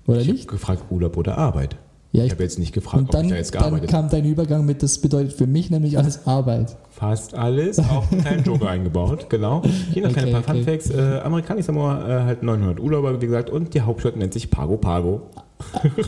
[0.06, 0.48] Oder ich habe nicht?
[0.48, 1.74] gefragt, Urlaub oder Arbeit.
[2.12, 3.92] Ja, ich ich- habe jetzt nicht gefragt, Und ob dann, ich da jetzt dann gearbeitet
[3.92, 4.02] habe.
[4.02, 6.76] kam dein Übergang mit, das bedeutet für mich nämlich alles Arbeit.
[6.90, 9.62] Fast alles, auch einen kleinen Joker eingebaut, genau.
[9.92, 10.64] Hier noch kleine Okay, paar okay.
[10.64, 10.90] Funfacts.
[10.90, 14.76] Äh, Amerikanisch Samoa äh, halt 900 Urlauber, wie gesagt, und die Hauptstadt nennt sich Pago
[14.76, 15.22] Pago.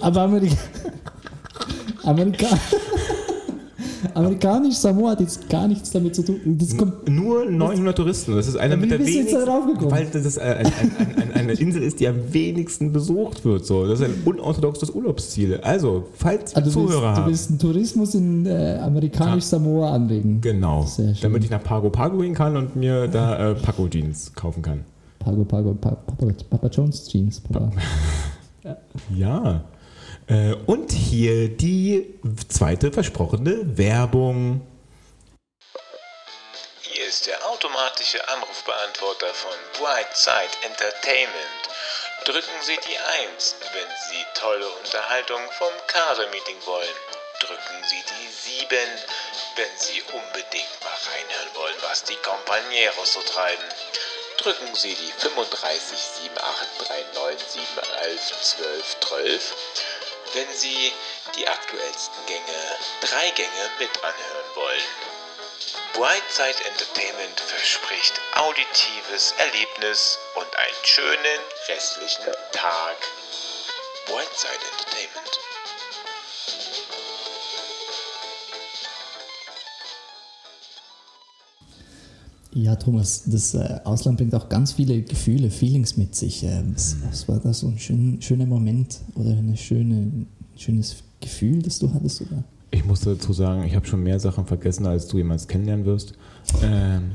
[0.00, 0.56] Aber Amerika
[2.04, 2.46] Amerika
[4.14, 6.40] Amerikanisch Samoa hat jetzt gar nichts damit zu tun.
[7.08, 8.34] Nur 900 Touristen.
[8.34, 11.82] Das ist eine Wie mit der wenigsten, weil das ein, ein, ein, ein, eine Insel
[11.82, 13.64] ist, die am wenigsten besucht wird.
[13.66, 15.58] So, das ist ein unorthodoxes Urlaubsziel.
[15.62, 20.40] Also, falls also du willst, Zuhörer du willst einen Tourismus in äh, Amerikanisch Samoa anregen.
[20.40, 20.86] genau,
[21.20, 24.80] damit ich nach Pago Pago gehen kann und mir da äh, Paco Jeans kaufen kann.
[25.18, 27.40] Pago, Pago, Pa- Papa, Papa Jones Jeans.
[27.40, 27.70] Papa.
[29.16, 29.64] Ja.
[30.28, 34.66] Äh, und hier die zweite versprochene Werbung.
[36.82, 41.62] Hier ist der automatische Anrufbeantworter von Brightside Entertainment.
[42.24, 42.98] Drücken Sie die
[43.34, 46.96] 1, wenn Sie tolle Unterhaltung vom Kader-Meeting wollen.
[47.40, 48.68] Drücken Sie die 7,
[49.56, 53.64] wenn Sie unbedingt mal reinhören wollen, was die Compañeros so treiben.
[54.38, 59.54] Drücken Sie die 35 7839 711 12 12,
[60.32, 60.92] wenn Sie
[61.36, 64.84] die aktuellsten Gänge, drei Gänge mit anhören wollen.
[65.94, 72.96] Brightside Entertainment verspricht auditives Erlebnis und einen schönen restlichen Tag.
[74.06, 75.51] Brightside Entertainment.
[82.54, 86.44] Ja, Thomas, das äh, Ausland bringt auch ganz viele Gefühle, Feelings mit sich.
[86.44, 91.62] Äh, was, was war da so ein schön, schöner Moment oder ein schöne, schönes Gefühl,
[91.62, 92.20] das du hattest?
[92.20, 92.44] Oder?
[92.70, 96.14] Ich muss dazu sagen, ich habe schon mehr Sachen vergessen, als du jemals kennenlernen wirst.
[96.62, 97.12] Ähm,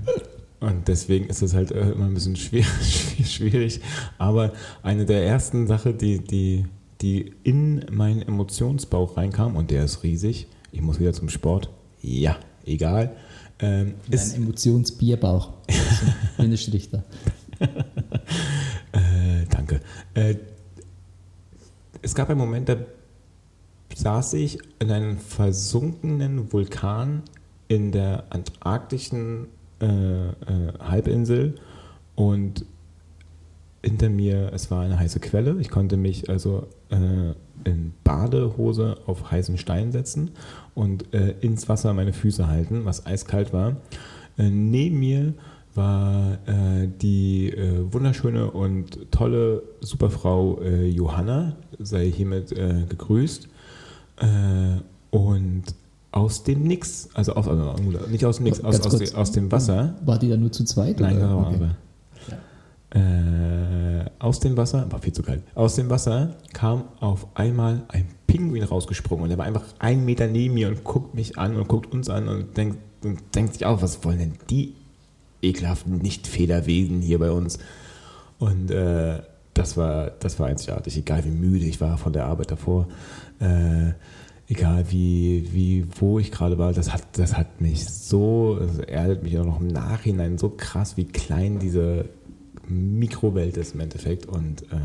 [0.59, 2.65] und deswegen ist es halt äh, immer ein bisschen schwer,
[3.23, 3.81] schwierig.
[4.17, 6.65] Aber eine der ersten Sachen, die, die,
[7.01, 11.69] die in meinen Emotionsbauch reinkam, und der ist riesig, ich muss wieder zum Sport,
[12.01, 13.15] ja, egal,
[13.59, 15.53] ähm, ist, Dein Emotionsbierbauch.
[16.37, 17.03] Bindestrich da.
[17.59, 19.81] Äh, danke.
[20.13, 20.35] Äh,
[22.01, 22.77] es gab einen Moment, da
[23.95, 27.23] saß ich in einem versunkenen Vulkan
[27.67, 29.47] in der antarktischen
[29.81, 29.85] äh,
[30.27, 30.33] äh,
[30.79, 31.55] Halbinsel
[32.15, 32.65] und
[33.83, 35.59] hinter mir, es war eine heiße Quelle.
[35.59, 37.33] Ich konnte mich also äh,
[37.67, 40.31] in Badehose auf heißen Stein setzen
[40.73, 43.77] und äh, ins Wasser meine Füße halten, was eiskalt war.
[44.37, 45.33] Äh, neben mir
[45.75, 53.49] war äh, die äh, wunderschöne und tolle Superfrau äh, Johanna, sei hiermit äh, gegrüßt.
[55.11, 55.63] Und
[56.11, 57.75] aus dem Nix, also aus, also
[58.09, 59.93] nicht aus dem Nix, aus, aus, aus dem Wasser.
[60.03, 60.99] War die da nur zu zweit?
[60.99, 61.37] Nein, oder?
[61.37, 61.55] Okay.
[61.55, 61.75] aber.
[62.91, 68.07] Äh, aus dem Wasser, war viel zu kalt, aus dem Wasser kam auf einmal ein
[68.27, 71.67] Pinguin rausgesprungen und der war einfach einen Meter neben mir und guckt mich an und
[71.67, 74.73] guckt uns an und denkt, und denkt sich auch, was wollen denn die
[75.41, 77.59] ekelhaften Nicht-Federwesen hier bei uns?
[78.39, 79.21] Und äh,
[79.53, 82.87] das war, das war einzigartig, egal wie müde ich war von der Arbeit davor,
[83.39, 83.91] äh,
[84.47, 89.23] egal wie, wie, wo ich gerade war, das hat, das hat mich so, es erdet
[89.23, 92.05] mich auch noch im Nachhinein so krass, wie klein diese
[92.69, 94.25] Mikrowelt ist im Endeffekt.
[94.25, 94.75] Und äh,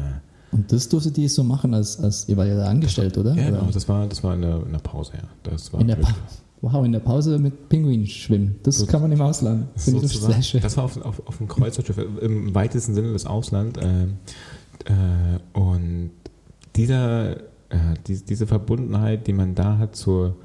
[0.53, 3.35] Und das durftet ihr so machen, als, als ihr war ja da angestellt, oder?
[3.35, 5.29] ja, genau, das war, das war in der, in der Pause, ja.
[5.43, 6.15] Das war In der pa
[6.61, 8.57] wow, in der Pause mit Pinguinen schwimmen.
[8.63, 9.67] Das So- kann man im Ausland.
[9.75, 10.33] Ich sozusagen.
[10.35, 10.61] sehr schön.
[10.63, 13.79] Das war auf, auf, auf dem Kreuzfahrtschiff, im weitesten Sinne des Ausland.
[13.79, 14.05] Äh,
[14.85, 16.11] äh, und
[16.77, 20.37] dieser, äh, die, diese Verbundenheit, die man da hat zur,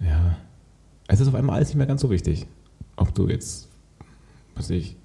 [0.00, 0.36] ja,
[1.08, 2.46] es ist auf einmal alles nicht mehr ganz so wichtig.
[2.96, 3.68] Ob du jetzt,
[4.54, 4.96] was ich,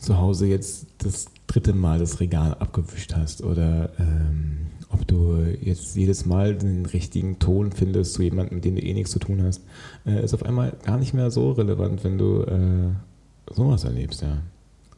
[0.00, 5.94] zu Hause jetzt das dritte Mal das Regal abgewischt hast oder ähm, ob du jetzt
[5.94, 9.42] jedes Mal den richtigen Ton findest zu jemandem, mit dem du eh nichts zu tun
[9.42, 9.62] hast,
[10.06, 14.38] äh, ist auf einmal gar nicht mehr so relevant, wenn du äh, sowas erlebst, ja.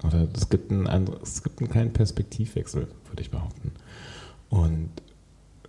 [0.04, 3.72] Oder es gibt einen, anderen, es gibt einen kleinen Perspektivwechsel, würde ich behaupten.
[4.48, 4.90] Und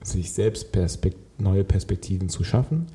[0.01, 2.87] sich selbst Perspekt neue Perspektiven zu schaffen,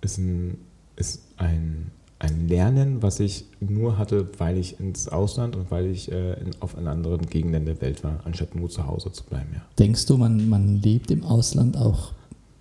[0.00, 0.58] ist ein,
[0.96, 6.10] ist ein, ein Lernen, was ich nur hatte, weil ich ins Ausland und weil ich
[6.10, 9.50] äh, in, auf in anderen Gegenden der Welt war, anstatt nur zu Hause zu bleiben,
[9.54, 9.62] ja.
[9.78, 12.12] Denkst du, man, man lebt im Ausland auch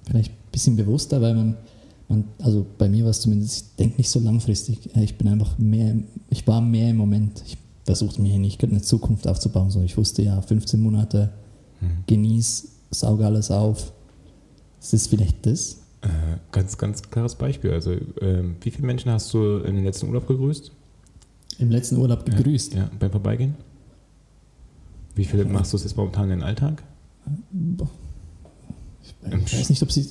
[0.06, 1.58] vielleicht ein bisschen bewusster, weil man,
[2.10, 4.90] man, also bei mir war es zumindest, ich denke nicht so langfristig.
[4.96, 5.96] Ich bin einfach mehr,
[6.30, 7.44] ich war mehr im Moment.
[7.46, 11.32] Ich versuchte mir hier nicht eine Zukunft aufzubauen, sondern ich wusste ja, 15 Monate,
[12.08, 13.92] genieß, sauge alles auf.
[14.80, 15.83] Ist das vielleicht das?
[16.04, 16.08] Äh,
[16.52, 17.72] ganz, ganz klares Beispiel.
[17.72, 20.72] Also, ähm, wie viele Menschen hast du in den letzten Urlaub gegrüßt?
[21.60, 22.74] Im letzten Urlaub gegrüßt.
[22.74, 23.56] Ja, beim Vorbeigehen?
[25.16, 26.84] Wie viele machst du es jetzt momentan in den Alltag?
[29.46, 30.02] Ich weiß nicht, ob sie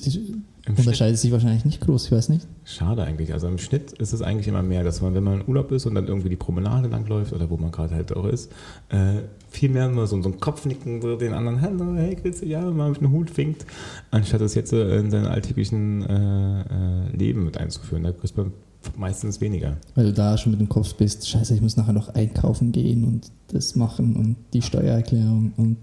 [0.65, 2.47] Im unterscheidet sich wahrscheinlich nicht groß, ich weiß nicht.
[2.63, 3.33] Schade eigentlich.
[3.33, 5.85] Also im Schnitt ist es eigentlich immer mehr, dass man, wenn man in Urlaub ist
[5.85, 8.51] und dann irgendwie die Promenade langläuft oder wo man gerade halt auch ist,
[8.89, 12.39] äh, viel mehr nur so, so ein Kopfnicken so den anderen Hand, so, hey, grüß
[12.39, 13.65] dich, ja, mal mit einem Hut winkt,
[14.11, 18.03] anstatt das jetzt äh, in sein alltäglichen äh, äh, Leben mit einzuführen.
[18.03, 18.53] Da grüßt man
[18.97, 19.77] meistens weniger.
[19.95, 23.03] Weil du da schon mit dem Kopf bist, scheiße, ich muss nachher noch einkaufen gehen
[23.05, 25.77] und das machen und die Steuererklärung und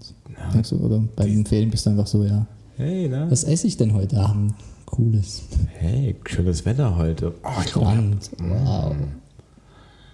[0.53, 0.61] Ja.
[0.61, 2.45] du, oder bei den Ferien bist du einfach so, ja,
[2.81, 3.29] Hey, na?
[3.29, 4.55] was esse ich denn heute Abend?
[4.87, 5.43] Cooles.
[5.67, 7.35] Hey, schönes Wetter heute.
[7.43, 8.95] Oh, Strand, wow.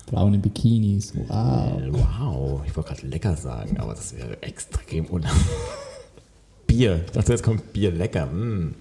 [0.07, 1.81] Braune Bikinis, wow.
[1.91, 5.23] Wow, ich wollte gerade lecker sagen, aber das wäre extrem un.
[6.67, 8.25] Bier, ich dachte, jetzt kommt Bier lecker.
[8.25, 8.75] Mm.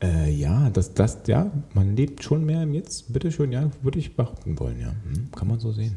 [0.00, 3.12] Äh, ja, das, das, ja, man lebt schon mehr im Jetzt.
[3.12, 4.90] Bitte schön, ja, würde ich behaupten wollen, ja.
[4.90, 5.96] Hm, kann man so sehen.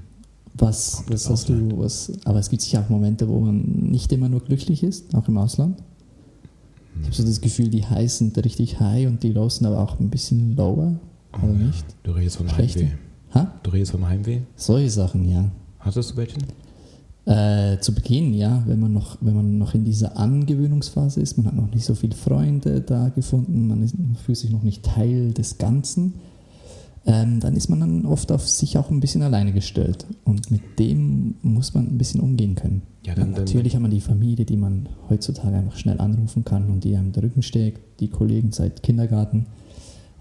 [0.56, 4.28] Was, was hast du, was, aber es gibt sicher auch Momente, wo man nicht immer
[4.28, 5.84] nur glücklich ist, auch im Ausland.
[7.02, 9.80] Ich habe so das Gefühl, die Highs sind richtig high und die Lows sind aber
[9.80, 10.96] auch ein bisschen lower,
[11.34, 11.68] oder Oh, ja.
[11.68, 11.86] nicht?
[12.04, 12.80] Du redest vom Schlechte.
[12.82, 12.94] Heimweh.
[13.36, 13.54] Ha?
[13.64, 14.40] Du redest vom Heimweh.
[14.56, 15.50] Solche Sachen, ja.
[15.80, 16.44] Hattest du welchen?
[17.26, 21.46] Äh, zu Beginn, ja, wenn man, noch, wenn man noch in dieser Angewöhnungsphase ist, man
[21.46, 24.84] hat noch nicht so viele Freunde da gefunden, man, ist, man fühlt sich noch nicht
[24.84, 26.16] Teil des Ganzen,
[27.06, 30.06] ähm, dann ist man dann oft auf sich auch ein bisschen alleine gestellt.
[30.26, 32.82] Und mit dem muss man ein bisschen umgehen können.
[33.06, 36.44] Ja, dann- Und dann- natürlich hat man die Familie, die man heutzutage einfach schnell anrufen
[36.46, 39.46] kann und die einem der Rücken steckt, die Kollegen seit Kindergarten.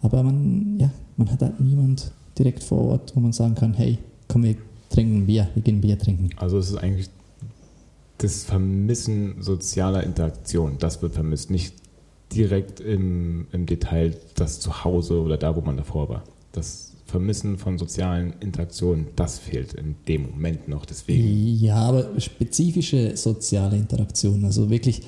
[0.02, 3.98] Aber man, ja, man hat halt niemand direkt vor Ort, wo man sagen kann, hey,
[4.28, 4.56] komm, wir
[4.90, 6.30] trinken ein Bier, wir gehen Bier trinken.
[6.36, 7.10] Also es ist eigentlich
[8.18, 10.76] das Vermissen sozialer Interaktion.
[10.78, 11.50] Das wird vermisst.
[11.50, 11.74] Nicht
[12.32, 16.22] direkt im, im Detail das Zuhause oder da, wo man davor war.
[16.58, 20.84] Das Vermissen von sozialen Interaktionen, das fehlt in dem Moment noch.
[20.84, 21.56] Deswegen.
[21.58, 25.02] Ja, aber spezifische soziale Interaktion, also wirklich,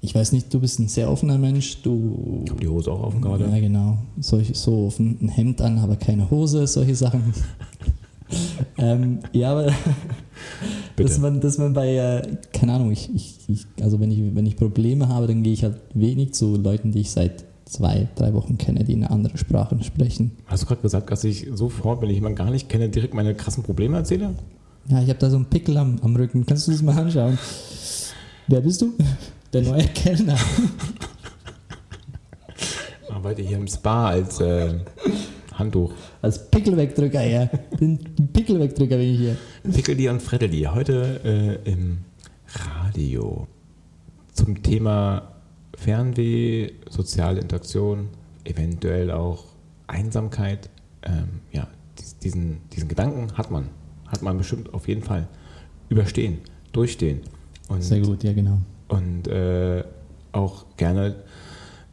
[0.00, 2.42] ich weiß nicht, du bist ein sehr offener Mensch, du.
[2.44, 3.44] Ich habe die Hose auch offen gerade.
[3.44, 3.98] Ja, genau.
[4.18, 7.34] Solch, so offen, ein Hemd an, aber keine Hose, solche Sachen.
[8.78, 9.66] ähm, ja, aber
[10.96, 14.46] dass man, dass man bei, äh, keine Ahnung, ich, ich, ich, also wenn ich, wenn
[14.46, 18.32] ich Probleme habe, dann gehe ich halt wenig zu Leuten, die ich seit zwei, drei
[18.32, 20.32] Wochen kenne, die eine andere Sprache sprechen.
[20.46, 23.34] Hast du gerade gesagt, dass ich sofort, wenn ich jemanden gar nicht kenne, direkt meine
[23.34, 24.34] krassen Probleme erzähle?
[24.88, 26.46] Ja, ich habe da so einen Pickel am, am Rücken.
[26.46, 27.38] Kannst du das mal anschauen?
[28.46, 28.92] Wer bist du?
[29.52, 30.38] Der neue Kellner.
[33.10, 34.74] Arbeite hier im Spa als äh,
[35.54, 35.92] Handtuch.
[36.22, 37.46] Als Pickelwegdrücker, ja.
[37.80, 37.98] Den
[38.32, 39.36] Pickelwegdrücker bin ich hier.
[39.72, 41.20] Pickeldi und Fredeli, heute
[41.64, 41.98] äh, im
[42.46, 43.48] Radio
[44.32, 45.35] zum Thema
[45.76, 48.08] Fernweh, soziale Interaktion,
[48.44, 49.44] eventuell auch
[49.86, 50.68] Einsamkeit.
[51.02, 53.68] Ähm, ja, dies- diesen, diesen Gedanken hat man,
[54.08, 55.28] hat man bestimmt auf jeden Fall.
[55.88, 56.38] Überstehen,
[56.72, 57.20] durchstehen
[57.68, 58.58] und, Sehr gut, ja, genau.
[58.88, 59.84] und äh,
[60.32, 61.14] auch gerne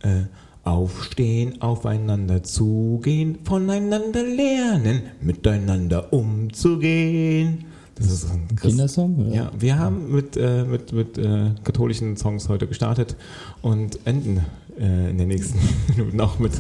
[0.01, 0.23] äh,
[0.63, 7.65] aufstehen, aufeinander zugehen, voneinander lernen, miteinander umzugehen.
[7.95, 9.27] Das ist ein Christ Kindersong?
[9.27, 9.35] oder?
[9.35, 13.15] ja, wir haben mit, äh, mit, mit äh, katholischen Songs heute gestartet
[13.61, 14.41] und enden
[14.79, 15.59] äh, in den nächsten
[15.95, 16.53] Minuten auch mit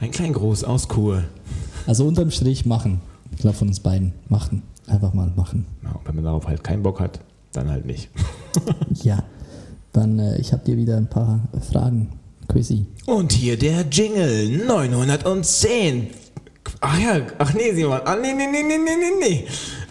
[0.00, 1.24] ein klein Groß aus Kur.
[1.86, 3.00] Also unterm Strich machen.
[3.32, 4.12] Ich glaube von uns beiden.
[4.28, 4.62] Machen.
[4.86, 5.66] Einfach mal machen.
[5.82, 7.20] Ja, wenn man darauf halt keinen Bock hat,
[7.52, 8.08] dann halt nicht.
[9.02, 9.22] Ja.
[9.92, 12.12] Dann, äh, ich habe dir wieder ein paar Fragen.
[12.48, 12.86] Quizzy.
[13.06, 16.08] Und hier der Jingle 910.
[16.80, 18.00] Ach ja, ach nee, Simon.
[18.04, 19.46] Ah, nee, nee, nee, nee, nee, nee, nee.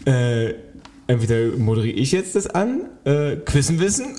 [0.05, 0.53] Äh,
[1.07, 4.17] entweder moderiere ich jetzt das an, äh, Quissen wissen.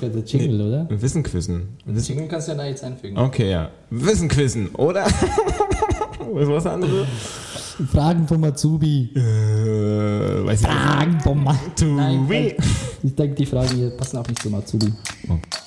[0.00, 0.86] Das ist der Jingle, oder?
[1.00, 1.68] Wissen quizzen.
[1.86, 2.14] Wissen.
[2.14, 3.16] Jingle kannst du ja da jetzt einfügen.
[3.16, 3.70] Okay, ja.
[3.90, 5.06] Wissen quizzen, oder?
[6.32, 7.06] Was war das andere?
[7.90, 9.10] Fragen vom Azubi.
[9.14, 9.20] Äh,
[10.46, 10.76] weiß ich nicht.
[10.76, 11.92] Fragen vom Azubi.
[11.92, 12.54] Nein,
[13.02, 14.92] ich denke, die Frage hier passen auch nicht zum Azubi.
[15.22, 15.65] Wissen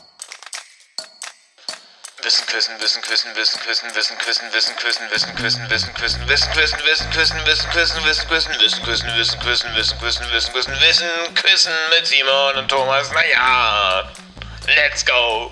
[3.09, 7.09] Wissen küssen, Wissen küssen, Wissen küssen, Wissen küssen, Wissen küssen, Wissen küssen, Wissen küssen, Wissen
[7.09, 11.73] küssen, Wissen küssen, Wissen küssen, Wissen küssen, Wissen küssen, Wissen küssen, Wissen küssen, Wissen küssen
[11.89, 13.09] mit Simon und Thomas.
[13.11, 14.03] Naja,
[14.67, 15.49] let's go.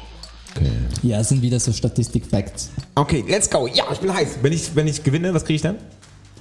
[0.55, 0.71] Okay.
[1.01, 2.69] Ja, sind wieder so Statistik-Facts.
[2.93, 3.65] okay, let's go.
[3.65, 4.37] Ja, ich bin heiß.
[4.43, 5.77] Wenn ich, wenn ich gewinne, was kriege ich dann?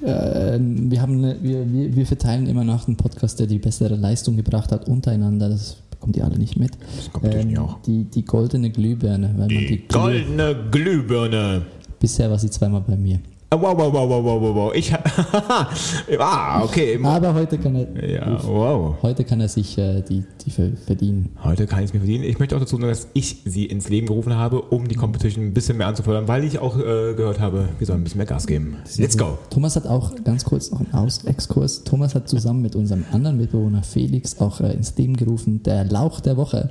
[0.04, 3.94] Ähm, wir, haben eine, wir, wir, wir verteilen immer nach dem Podcast, der die bessere
[3.94, 5.48] Leistung gebracht hat, untereinander.
[5.48, 6.72] Das bekommt ihr alle nicht mit.
[6.96, 7.80] Das kommt natürlich nicht auch.
[7.82, 11.62] Die, die goldene Glühbirne, weil man die Goldene Glühbirne.
[11.98, 13.20] Bisher war sie zweimal bei mir.
[13.48, 14.74] Ah, Wow, wow, wow, wow, wow, wow.
[14.74, 14.92] Ich
[16.18, 16.98] ah, okay.
[17.02, 18.96] Aber heute kann er, Ja, wow.
[19.02, 21.30] heute kann er sich äh, die, die ver- verdienen.
[21.44, 22.24] Heute kann ich es mir verdienen.
[22.24, 25.44] Ich möchte auch dazu sagen, dass ich sie ins Leben gerufen habe, um die Competition
[25.46, 28.26] ein bisschen mehr anzufordern, weil ich auch äh, gehört habe, wir sollen ein bisschen mehr
[28.26, 28.78] Gas geben.
[28.96, 29.38] Let's go.
[29.50, 31.84] Thomas hat auch ganz kurz noch einen Aus Exkurs.
[31.84, 36.18] Thomas hat zusammen mit unserem anderen Mitbewohner Felix auch äh, ins Leben gerufen, der Lauch
[36.18, 36.70] der Woche.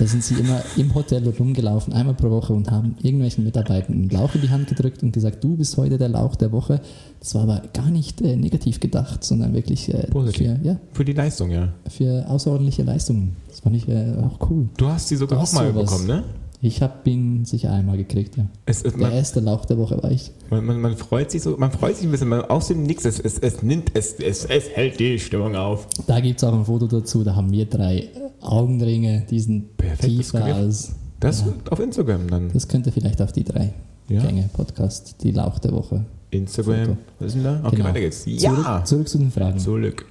[0.00, 4.10] Da sind sie immer im Hotel rumgelaufen, einmal pro Woche und haben irgendwelchen Mitarbeitern einen
[4.10, 6.80] Lauch in die Hand gedrückt und gesagt, du bist heute der Lauch der Woche.
[7.20, 10.46] Das war aber gar nicht äh, negativ gedacht, sondern wirklich äh, Positiv.
[10.60, 11.68] für, ja, Für die Leistung, ja.
[11.88, 13.36] für außerordentliche Leistungen.
[13.48, 14.68] Das fand ich äh, auch cool.
[14.76, 15.84] Du hast sie sogar auch mal sowas.
[15.90, 16.24] bekommen, ne?
[16.60, 18.46] Ich habe ihn sicher einmal gekriegt, ja.
[18.66, 20.32] Es, es, Der man, erste Lauch der Woche war ich.
[20.50, 23.04] man, man, man freut sich so, man freut sich ein bisschen, man, aus dem Nix,
[23.04, 25.86] es, es, es nimmt, es, es, es hält die Stimmung auf.
[26.08, 28.08] Da gibt es auch ein Foto dazu, da haben wir drei äh,
[28.40, 30.92] Augenringe, die sind Perfekt, das tiefer wir- als.
[31.20, 31.52] Das Ja.
[31.70, 32.50] auf Instagram dann.
[32.52, 33.72] Das könnte vielleicht auf die drei
[34.08, 34.22] Ja.
[34.22, 36.04] Gänge Podcast, die Lauch der Woche.
[36.30, 36.86] Instagram.
[36.86, 36.98] Foto.
[37.18, 37.60] Was ist denn da?
[37.64, 37.88] Okay, Genau.
[37.88, 38.22] weiter geht's.
[38.24, 38.84] Zurück, Ja!
[38.84, 39.58] zurück zu den Fragen.
[39.58, 40.06] Zurück.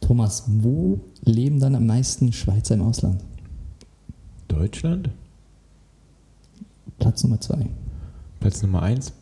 [0.00, 3.22] Thomas, wo leben dann am meisten Schweizer im Ausland?
[4.48, 5.10] Deutschland?
[6.98, 7.66] Platz Nummer zwei.
[8.40, 9.12] Platz Nummer eins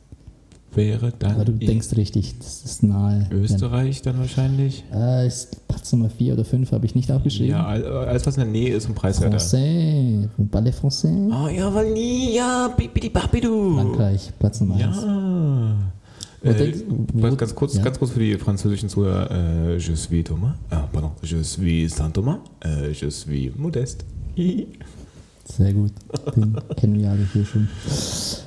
[0.75, 3.29] wäre dann Aber du denkst richtig, das ist nahe.
[3.33, 4.85] Österreich dann wahrscheinlich.
[4.95, 7.51] Äh, ist Platz Nummer vier oder fünf, habe ich nicht aufgeschrieben.
[7.51, 9.39] Ja, all- alles was in der Nähe ist vom Preiswerter.
[9.39, 11.31] Français, parlez français?
[11.33, 13.75] Oh ja, weil nie, ja, bibidi babidu.
[13.77, 14.97] Frankreich, Platz Nummer eins.
[15.03, 15.77] Ja.
[16.43, 17.83] Wo Äh, denkst- ganz kurz, ja.
[17.83, 19.31] ganz kurz für die französischen Zuhörer.
[19.31, 20.55] Äh, je suis Thomas.
[20.71, 21.11] Ah, pardon.
[21.23, 22.39] Je suis Saint Thomas.
[22.65, 24.05] Äh, je suis Modeste.
[25.57, 25.93] Sehr gut,
[26.37, 27.69] den kennen wir alle hier schon.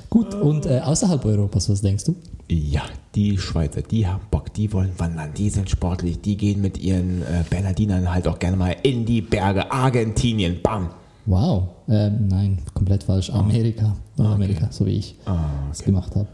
[0.08, 2.14] Gut, und äh, außerhalb Europas, was denkst du?
[2.48, 2.82] Ja,
[3.14, 7.22] die Schweizer, die haben Bock, die wollen wandern, die sind sportlich, die gehen mit ihren
[7.22, 9.70] äh, Bernardinern halt auch gerne mal in die Berge.
[9.70, 10.90] Argentinien, bam.
[11.26, 13.30] Wow, ähm, nein, komplett falsch.
[13.30, 16.28] Amerika, Amerika, so wie ich Ah, es gemacht habe.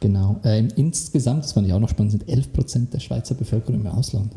[0.00, 0.36] Genau.
[0.44, 4.32] Ähm, insgesamt, das fand ich auch noch spannend, sind 11% der Schweizer Bevölkerung im Ausland.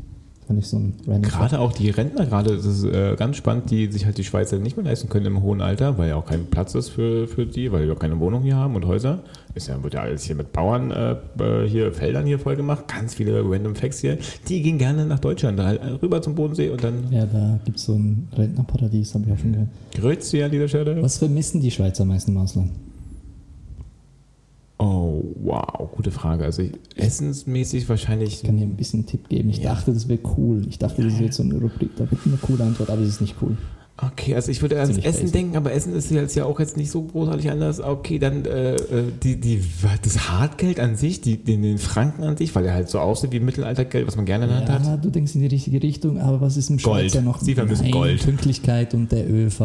[0.50, 3.70] Fand ich so ein random Gerade auch die Rentner, gerade, das ist äh, ganz spannend,
[3.70, 6.26] die sich halt die Schweizer nicht mehr leisten können im hohen Alter, weil ja auch
[6.26, 9.20] kein Platz ist für, für die, weil die auch keine Wohnung hier haben und Häuser.
[9.54, 13.14] Ist ja, wird ja alles hier mit Bauern, äh, hier Feldern hier voll gemacht, ganz
[13.14, 14.18] viele random Facts hier.
[14.48, 15.60] Die gehen gerne nach Deutschland,
[16.02, 19.38] rüber zum Bodensee und dann Ja, da gibt es so ein Rentnerparadies, habe ich auch
[19.38, 19.70] schon gehört.
[19.94, 21.00] Grüezi an dieser Stelle.
[21.04, 22.72] Was vermissen die Schweizer am meisten im Ausland?
[24.82, 26.46] Oh, wow, gute Frage.
[26.46, 29.50] Also ich, essensmäßig wahrscheinlich Ich kann dir ein bisschen einen Tipp geben.
[29.50, 29.74] Ich Ja.
[29.74, 30.65] dachte, das wäre cool.
[30.70, 33.22] Ich dachte, das wird so eine Rubrik, da wird eine coole Antwort, aber es ist
[33.22, 33.58] nicht cool.
[34.02, 35.34] Okay, also ich würde ans Essen basic.
[35.34, 37.82] denken, aber Essen ist jetzt ja auch jetzt nicht so großartig anders.
[37.82, 38.78] Okay, dann äh, äh,
[39.22, 39.62] die, die,
[40.02, 43.34] das Hartgeld an sich, die, den, den Franken an sich, weil er halt so aussieht
[43.34, 44.86] wie Mittelaltergeld, was man gerne in der Hand hat.
[44.86, 47.12] Ja, du denkst in die richtige Richtung, aber was ist im Gold.
[47.12, 47.42] Schweizer noch?
[47.42, 48.24] Sie vermissen Nein, Gold.
[48.24, 49.60] Pünktlichkeit und der ÖV,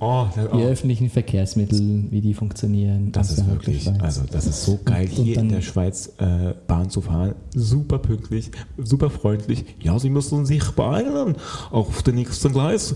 [0.00, 3.10] Oh, die oh, öffentlichen Verkehrsmittel, wie die funktionieren.
[3.10, 6.54] das ist der wirklich, also das ist so geil, Und hier in der Schweiz äh,
[6.68, 7.34] Bahn zu fahren.
[7.52, 9.64] Super pünktlich, super freundlich.
[9.80, 11.34] Ja, Sie müssen sich beeilen
[11.72, 12.94] auf den nächsten Gleis.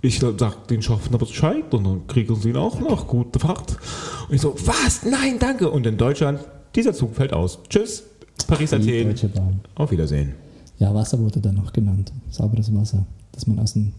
[0.00, 3.08] Ich sag den Schaffner Bescheid und dann kriegen Sie ihn auch noch.
[3.08, 3.76] Gute Fahrt.
[4.28, 5.04] Und ich so, was?
[5.04, 5.68] Nein, danke.
[5.70, 6.38] Und in Deutschland,
[6.76, 7.58] dieser Zug fällt aus.
[7.68, 8.04] Tschüss.
[8.46, 9.08] Paris, Die Athen.
[9.08, 9.60] Deutsche Bahn.
[9.74, 10.34] Auf Wiedersehen.
[10.78, 12.12] Ja, Wasser wurde dann noch genannt.
[12.30, 13.92] Sauberes Wasser, das man aus dem,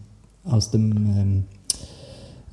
[0.44, 1.55] aus dem ähm, äh,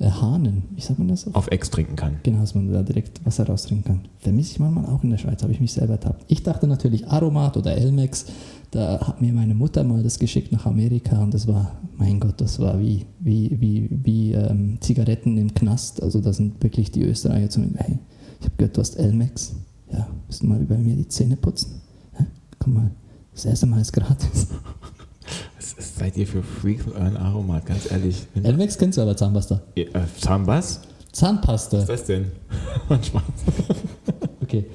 [0.00, 1.32] Hahnen, wie sagt man das?
[1.34, 2.16] Auf Ex trinken kann.
[2.24, 4.08] Genau, dass man da direkt Wasser raustrinken kann.
[4.18, 6.24] Vermisse ich manchmal auch in der Schweiz, habe ich mich selber ertappt.
[6.28, 8.26] Ich dachte natürlich Aromat oder Elmex.
[8.72, 12.40] Da hat mir meine Mutter mal das geschickt nach Amerika und das war, mein Gott,
[12.40, 16.02] das war wie, wie, wie, wie ähm, Zigaretten im Knast.
[16.02, 17.98] Also da sind wirklich die Österreicher zu mir, hey,
[18.40, 19.54] ich habe gehört, du hast Elmex.
[19.92, 21.82] Ja, müsst du mal über mir die Zähne putzen.
[22.14, 22.24] Hä?
[22.58, 22.90] Komm mal,
[23.32, 24.48] das erste Mal ist gratis.
[25.64, 27.66] Was ist- seid ihr für Freaks mit euren Aromat?
[27.66, 28.26] Ganz ehrlich.
[28.42, 29.62] Elmex kennst du aber Zahnpasta.
[29.74, 30.80] Ihr, äh, Zahnbass?
[31.12, 31.78] Zahnpasta.
[31.78, 32.26] Was ist das denn?
[33.02, 33.22] Spaß.
[34.42, 34.66] Okay.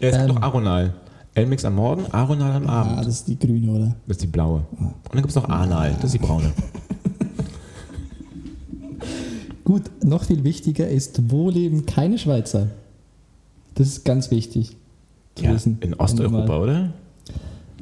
[0.00, 0.34] Ja, es gibt Ähm.
[0.34, 0.94] noch Aronal.
[1.34, 2.98] Elmix am Morgen, Aronal am Ah, Abend.
[3.00, 3.96] das ist die grüne, oder?
[4.06, 4.64] Das ist die blaue.
[4.78, 6.52] Und dann gibt es noch Anal, das ist die braune.
[9.64, 12.68] Gut, noch viel wichtiger ist, wo leben keine Schweizer?
[13.74, 14.76] Das ist ganz wichtig.
[15.34, 15.78] zu Ja, wissen.
[15.80, 16.92] in Osteuropa, oder?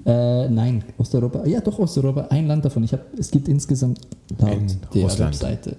[0.05, 1.45] Äh, nein, Osteuropa.
[1.47, 2.27] Ja, doch, Osteuropa.
[2.31, 2.83] Ein Land davon.
[2.85, 4.01] Ich hab, es gibt insgesamt
[4.39, 5.35] laut In der Russland.
[5.35, 5.77] Webseite.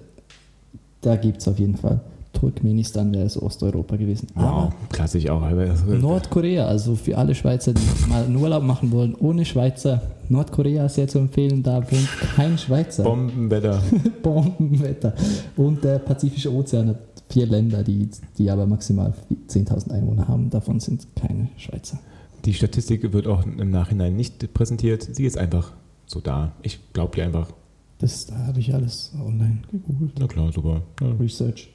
[1.00, 2.00] Da gibt es auf jeden Fall.
[2.32, 4.26] Turkmenistan wäre so Osteuropa gewesen.
[4.34, 5.42] Wow, Aber klassisch auch.
[5.86, 10.02] Nordkorea, also für alle Schweizer, die mal einen Urlaub machen wollen, ohne Schweizer.
[10.28, 13.04] Nordkorea ist sehr zu empfehlen, da wohnt kein Schweizer.
[13.04, 13.80] Bombenwetter.
[14.22, 15.14] Bombenwetter.
[15.56, 16.98] Und der Pazifische Ozean hat
[17.28, 19.12] vier Länder, die, die aber maximal
[19.48, 20.50] 10.000 Einwohner haben.
[20.50, 21.98] Davon sind keine Schweizer.
[22.44, 25.08] Die Statistik wird auch im Nachhinein nicht präsentiert.
[25.12, 25.72] Sie ist einfach
[26.06, 26.52] so da.
[26.62, 27.50] Ich glaube dir einfach.
[27.98, 30.12] Das, da habe ich alles online gegoogelt.
[30.18, 30.82] Na klar, super.
[31.00, 31.12] Ja.
[31.12, 31.70] Research.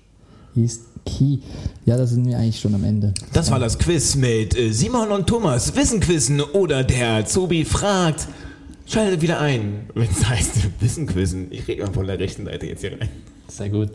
[0.56, 1.40] ist key.
[1.86, 3.14] Ja, da sind wir eigentlich schon am Ende.
[3.34, 5.76] Das war das Quiz mit äh, Simon und Thomas.
[5.76, 8.28] Wissen quizzen oder der Azubi fragt.
[8.86, 11.48] Schaltet wieder ein, wenn es heißt Wissen quizzen.
[11.52, 13.10] Ich rede mal von der rechten Seite jetzt hier rein.
[13.48, 13.90] Sehr gut.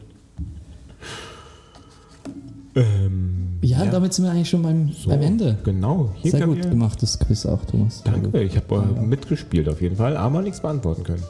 [2.74, 5.56] Ähm, Ja, damit sind wir eigentlich schon beim, so, beim Ende.
[5.64, 6.10] Genau.
[6.20, 8.02] Hier Sehr gut gemacht, das Quiz auch, Thomas.
[8.04, 11.22] Danke, ich habe äh, mitgespielt auf jeden Fall, aber nichts beantworten können.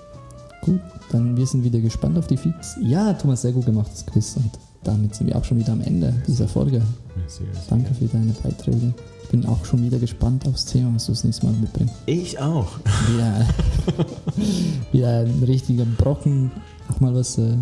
[0.62, 0.80] Gut,
[1.12, 2.76] dann wir sind wieder gespannt auf die Feeds.
[2.82, 4.36] Ja, Thomas, sehr gut gemacht, das Quiz.
[4.36, 4.50] Und
[4.82, 6.82] damit sind wir auch schon wieder am Ende dieser Folge.
[7.16, 7.60] Merci, merci.
[7.70, 8.94] Danke für deine Beiträge.
[9.22, 11.94] Ich bin auch schon wieder gespannt aufs Thema, was du das nächste Mal mitbringst.
[12.06, 12.72] Ich auch.
[14.90, 16.50] Wieder ein richtiger Brocken.
[16.90, 17.38] Auch mal was.
[17.38, 17.58] Äh, ja?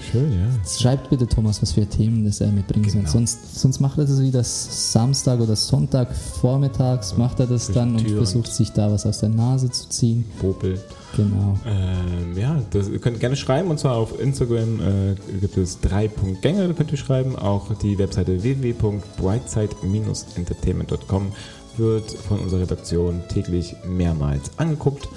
[0.00, 0.46] Schön, ja.
[0.68, 2.92] Schreibt bitte Thomas, was für Themen das er mitbringt.
[2.92, 3.08] Genau.
[3.08, 8.04] Sonst, sonst macht er das wieder Samstag oder Sonntag vormittags, macht er das dann und
[8.04, 10.24] Tür und- versucht sich da was aus der Nase zu ziehen.
[10.40, 10.80] Popel.
[11.16, 11.58] Genau.
[11.66, 16.06] Ähm, ja, das, ihr könnt gerne schreiben und zwar auf Instagram äh, gibt es drei
[16.08, 17.34] Punktgänge, da könnt ihr schreiben.
[17.36, 21.32] Auch die Webseite www.brightside-entertainment.com
[21.76, 25.08] wird von unserer Redaktion täglich mehrmals angeguckt.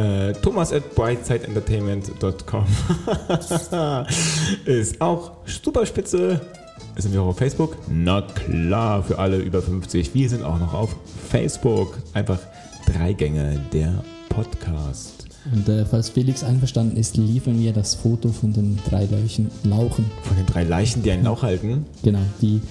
[0.00, 2.64] Äh, Thomas at brightsideentertainment.com
[4.64, 6.40] ist auch super spitze.
[6.96, 7.76] Sind wir auch auf Facebook?
[7.86, 10.14] Na klar, für alle über 50.
[10.14, 10.96] Wir sind auch noch auf
[11.28, 11.98] Facebook.
[12.14, 12.38] Einfach
[12.86, 15.26] drei Gänge der Podcast.
[15.52, 20.10] Und äh, falls Felix einverstanden ist, liefern wir das Foto von den drei Leuchen, Lauchen.
[20.22, 21.84] Von den drei Leichen, die einen Lauch halten.
[22.02, 22.62] Genau, die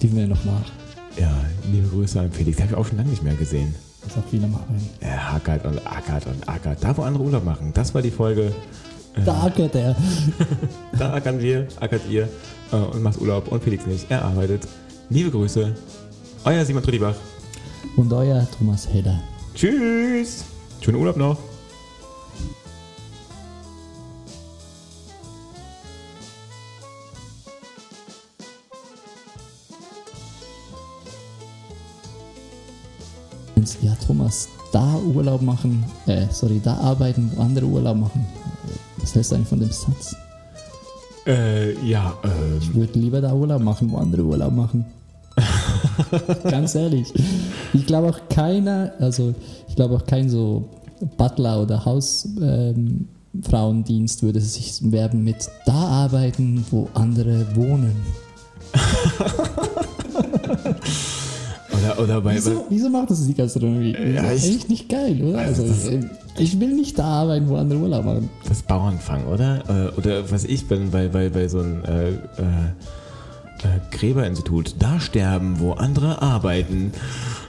[0.00, 0.72] liefern wir noch nach.
[1.20, 1.36] Ja,
[1.70, 2.58] liebe Grüße an Felix.
[2.60, 3.74] Habe ich auch schon lange nicht mehr gesehen.
[4.08, 4.88] Was auch viele machen.
[5.00, 6.82] Er hackert und ackert und ackert.
[6.82, 7.72] Da, wo andere Urlaub machen.
[7.74, 8.52] Das war die Folge.
[9.24, 9.94] Da ackert er.
[10.98, 12.28] Da ackern wir, ackert ihr
[12.72, 13.48] äh, und macht Urlaub.
[13.48, 14.10] Und Felix nicht.
[14.10, 14.66] Er arbeitet.
[15.10, 15.74] Liebe Grüße.
[16.44, 17.16] Euer Simon Trittibach.
[17.96, 19.20] Und euer Thomas Hedder.
[19.54, 20.44] Tschüss.
[20.80, 21.36] Schönen Urlaub noch.
[33.82, 38.24] Ja, Thomas, da Urlaub machen, äh, sorry, da arbeiten, wo andere Urlaub machen.
[38.98, 40.16] Was hältst du eigentlich von dem Satz?
[41.26, 42.58] Äh, ja, ähm.
[42.60, 44.86] Ich würde lieber da Urlaub machen, wo andere Urlaub machen.
[46.44, 47.12] Ganz ehrlich.
[47.72, 49.34] Ich glaube auch keiner, also
[49.68, 50.68] ich glaube auch kein so
[51.16, 57.94] Butler oder Hausfrauendienst ähm, würde sich werben mit da arbeiten, wo andere wohnen.
[61.82, 62.34] Oder, oder bei.
[62.34, 63.92] Wieso, wieso macht das die Gastronomie?
[63.92, 65.38] Das Ja, ist ich- echt nicht geil, oder?
[65.38, 66.00] Also Also, äh,
[66.38, 68.30] ich will nicht da arbeiten, wo andere Urlaub machen.
[68.48, 69.62] Das Bauernfang, oder?
[69.94, 72.12] Äh, oder was ich bin bei, bei, bei so einem äh, äh,
[73.62, 74.74] äh, Gräberinstitut.
[74.78, 76.92] Da sterben, wo andere arbeiten.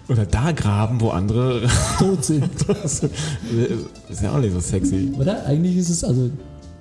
[0.07, 1.61] Oder da graben, wo andere.
[1.99, 2.49] Tot sind.
[2.67, 5.11] das ist ja auch nicht so sexy.
[5.19, 5.45] Oder?
[5.45, 6.29] Eigentlich ist es, also,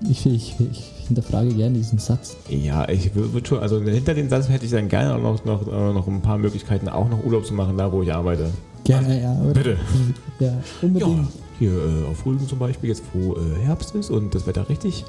[0.09, 2.37] ich, ich, ich hinterfrage gerne diesen Satz.
[2.49, 5.67] Ja, ich würde schon, also hinter den Satz hätte ich dann gerne auch noch, noch,
[5.67, 8.51] äh, noch ein paar Möglichkeiten, auch noch Urlaub zu machen, da wo ich arbeite.
[8.85, 9.35] Gerne, ja.
[9.41, 9.53] Oder?
[9.55, 9.77] Bitte.
[10.39, 10.53] Ja, Ja,
[10.83, 11.29] unbedingt.
[11.59, 15.05] hier äh, auf Rügen zum Beispiel, jetzt wo äh, Herbst ist und das Wetter richtig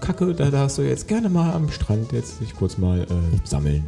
[0.00, 3.06] kacke, da darfst du jetzt gerne mal am Strand jetzt dich kurz mal äh,
[3.44, 3.84] sammeln.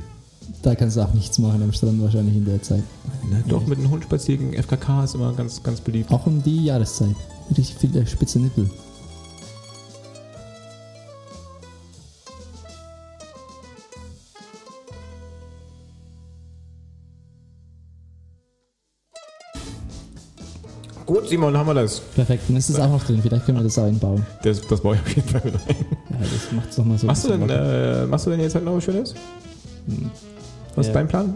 [0.62, 2.82] Da kannst du auch nichts machen am Strand wahrscheinlich in der Zeit.
[3.28, 3.42] Ne?
[3.48, 6.10] Doch, mit einem Hund spazieren FKK ist immer ganz, ganz beliebt.
[6.10, 7.14] Auch um die Jahreszeit.
[7.50, 8.70] Richtig viele spitze Nippel.
[21.26, 22.00] Gut, Simon, haben wir das.
[22.00, 23.20] Perfekt, dann ist es auch noch drin.
[23.22, 24.24] Vielleicht können wir das auch einbauen.
[24.42, 25.76] Das, das baue ich auf jeden Fall mit rein.
[26.10, 27.06] Ja, das macht es nochmal so.
[27.06, 29.14] Machst du, denn, äh, machst du denn jetzt halt noch was Schönes?
[30.74, 30.92] Was ist Ja.
[31.00, 31.34] dein Plan?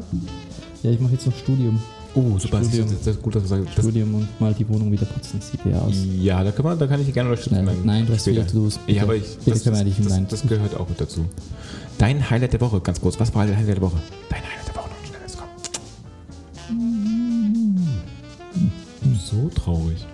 [0.83, 1.81] Ja, ich mache jetzt noch Studium.
[2.15, 2.59] Oh, super.
[2.59, 2.87] Das, Studium.
[2.89, 3.67] ist- das ist gut, dass du sagst.
[3.77, 5.41] Das, Studium und mal die Wohnung wieder putzen.
[5.41, 5.95] Sieht ja aus.
[6.21, 7.65] ja, da, kann man, da kann ich dich gerne unterstützen.
[7.65, 8.43] Nein, nein, du hast wieder.
[8.43, 11.25] Bitte, Ja, aber ich, das, das, das, das gehört auch mit dazu.
[11.99, 13.21] Dein Highlight der Woche, ganz kurz.
[13.21, 13.99] Was war dein Highlight der Woche?
[14.29, 14.60] Dein Highlight
[19.31, 20.07] So traurig.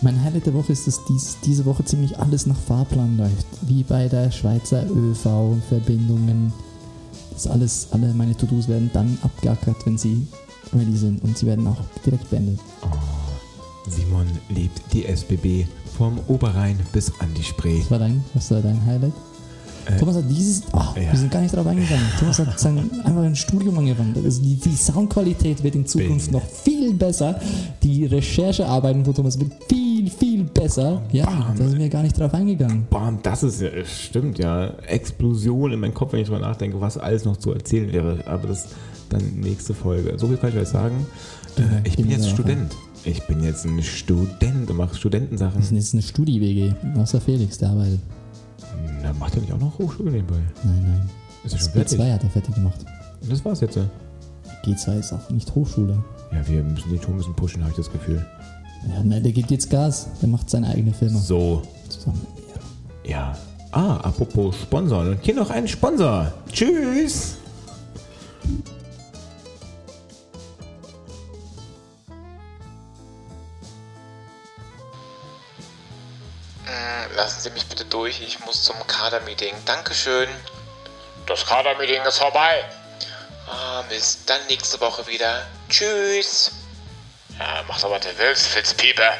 [0.00, 3.46] Mein Highlight der Woche ist, dass dies, diese Woche ziemlich alles nach Fahrplan läuft.
[3.62, 6.52] Wie bei der Schweizer ÖV-Verbindungen.
[7.32, 10.26] Das alles, alle meine To-Dos werden dann abgeackert, wenn sie
[10.74, 11.22] ready sind.
[11.22, 12.58] Und sie werden auch direkt beendet.
[13.88, 17.80] Simon lebt die SBB vom Oberrhein bis an die Spree.
[17.80, 19.12] Was war dein, was war dein Highlight?
[19.86, 21.12] Äh, Thomas hat dieses, ah, ja.
[21.12, 22.04] wir sind gar nicht drauf eingegangen.
[22.18, 24.14] Thomas hat sein, einfach ein Studium angefangen.
[24.22, 26.40] Also die, die Soundqualität wird in Zukunft Bin.
[26.40, 27.40] noch viel besser.
[27.82, 31.02] Die Recherchearbeiten von Thomas wird viel, viel besser.
[31.12, 31.54] Ja, Bam.
[31.56, 32.86] da sind wir gar nicht drauf eingegangen.
[32.90, 34.68] Bam, das ist ja, stimmt ja.
[34.86, 38.18] Explosion in meinem Kopf, wenn ich drüber nachdenke, was alles noch zu erzählen wäre.
[38.26, 38.68] Aber das
[39.10, 40.18] dann nächste Folge.
[40.18, 41.06] So viel kann ich euch sagen.
[41.56, 42.74] Äh, ich bin jetzt Student.
[43.04, 45.60] Ich bin jetzt ein Student und mache Das Studentensachen.
[45.60, 46.72] ist jetzt eine Studi-WG.
[46.96, 48.00] Außer Felix, der arbeitet.
[49.04, 50.40] Na, macht er nicht auch noch Hochschule nebenbei?
[50.64, 51.10] Nein, nein.
[51.44, 52.00] Ist er Das schon fertig?
[52.00, 52.84] B2 hat er fertig gemacht.
[53.20, 53.76] Und das war's jetzt.
[53.76, 53.84] ja.
[54.64, 56.02] G2 ist auch nicht Hochschule.
[56.32, 58.24] Ja, wir müssen den schon ein bisschen pushen, habe ich das Gefühl.
[58.88, 60.08] Ja, nein, der gibt jetzt Gas.
[60.22, 61.18] Der macht seine eigene Firma.
[61.18, 62.46] So, Zusammen mit
[63.04, 63.10] mir.
[63.10, 63.36] ja.
[63.72, 65.00] Ah, apropos Sponsor.
[65.00, 66.32] Und hier noch ein Sponsor.
[66.52, 67.36] Tschüss.
[77.14, 79.54] Lassen Sie mich bitte durch, ich muss zum Kadermeeting.
[79.64, 80.28] Dankeschön.
[81.26, 82.64] Das Kadermeeting ist vorbei.
[83.48, 85.46] Ah, Mist, dann nächste Woche wieder.
[85.68, 86.50] Tschüss.
[87.38, 89.12] Ja, mach doch, was du willst, Fitzpieper.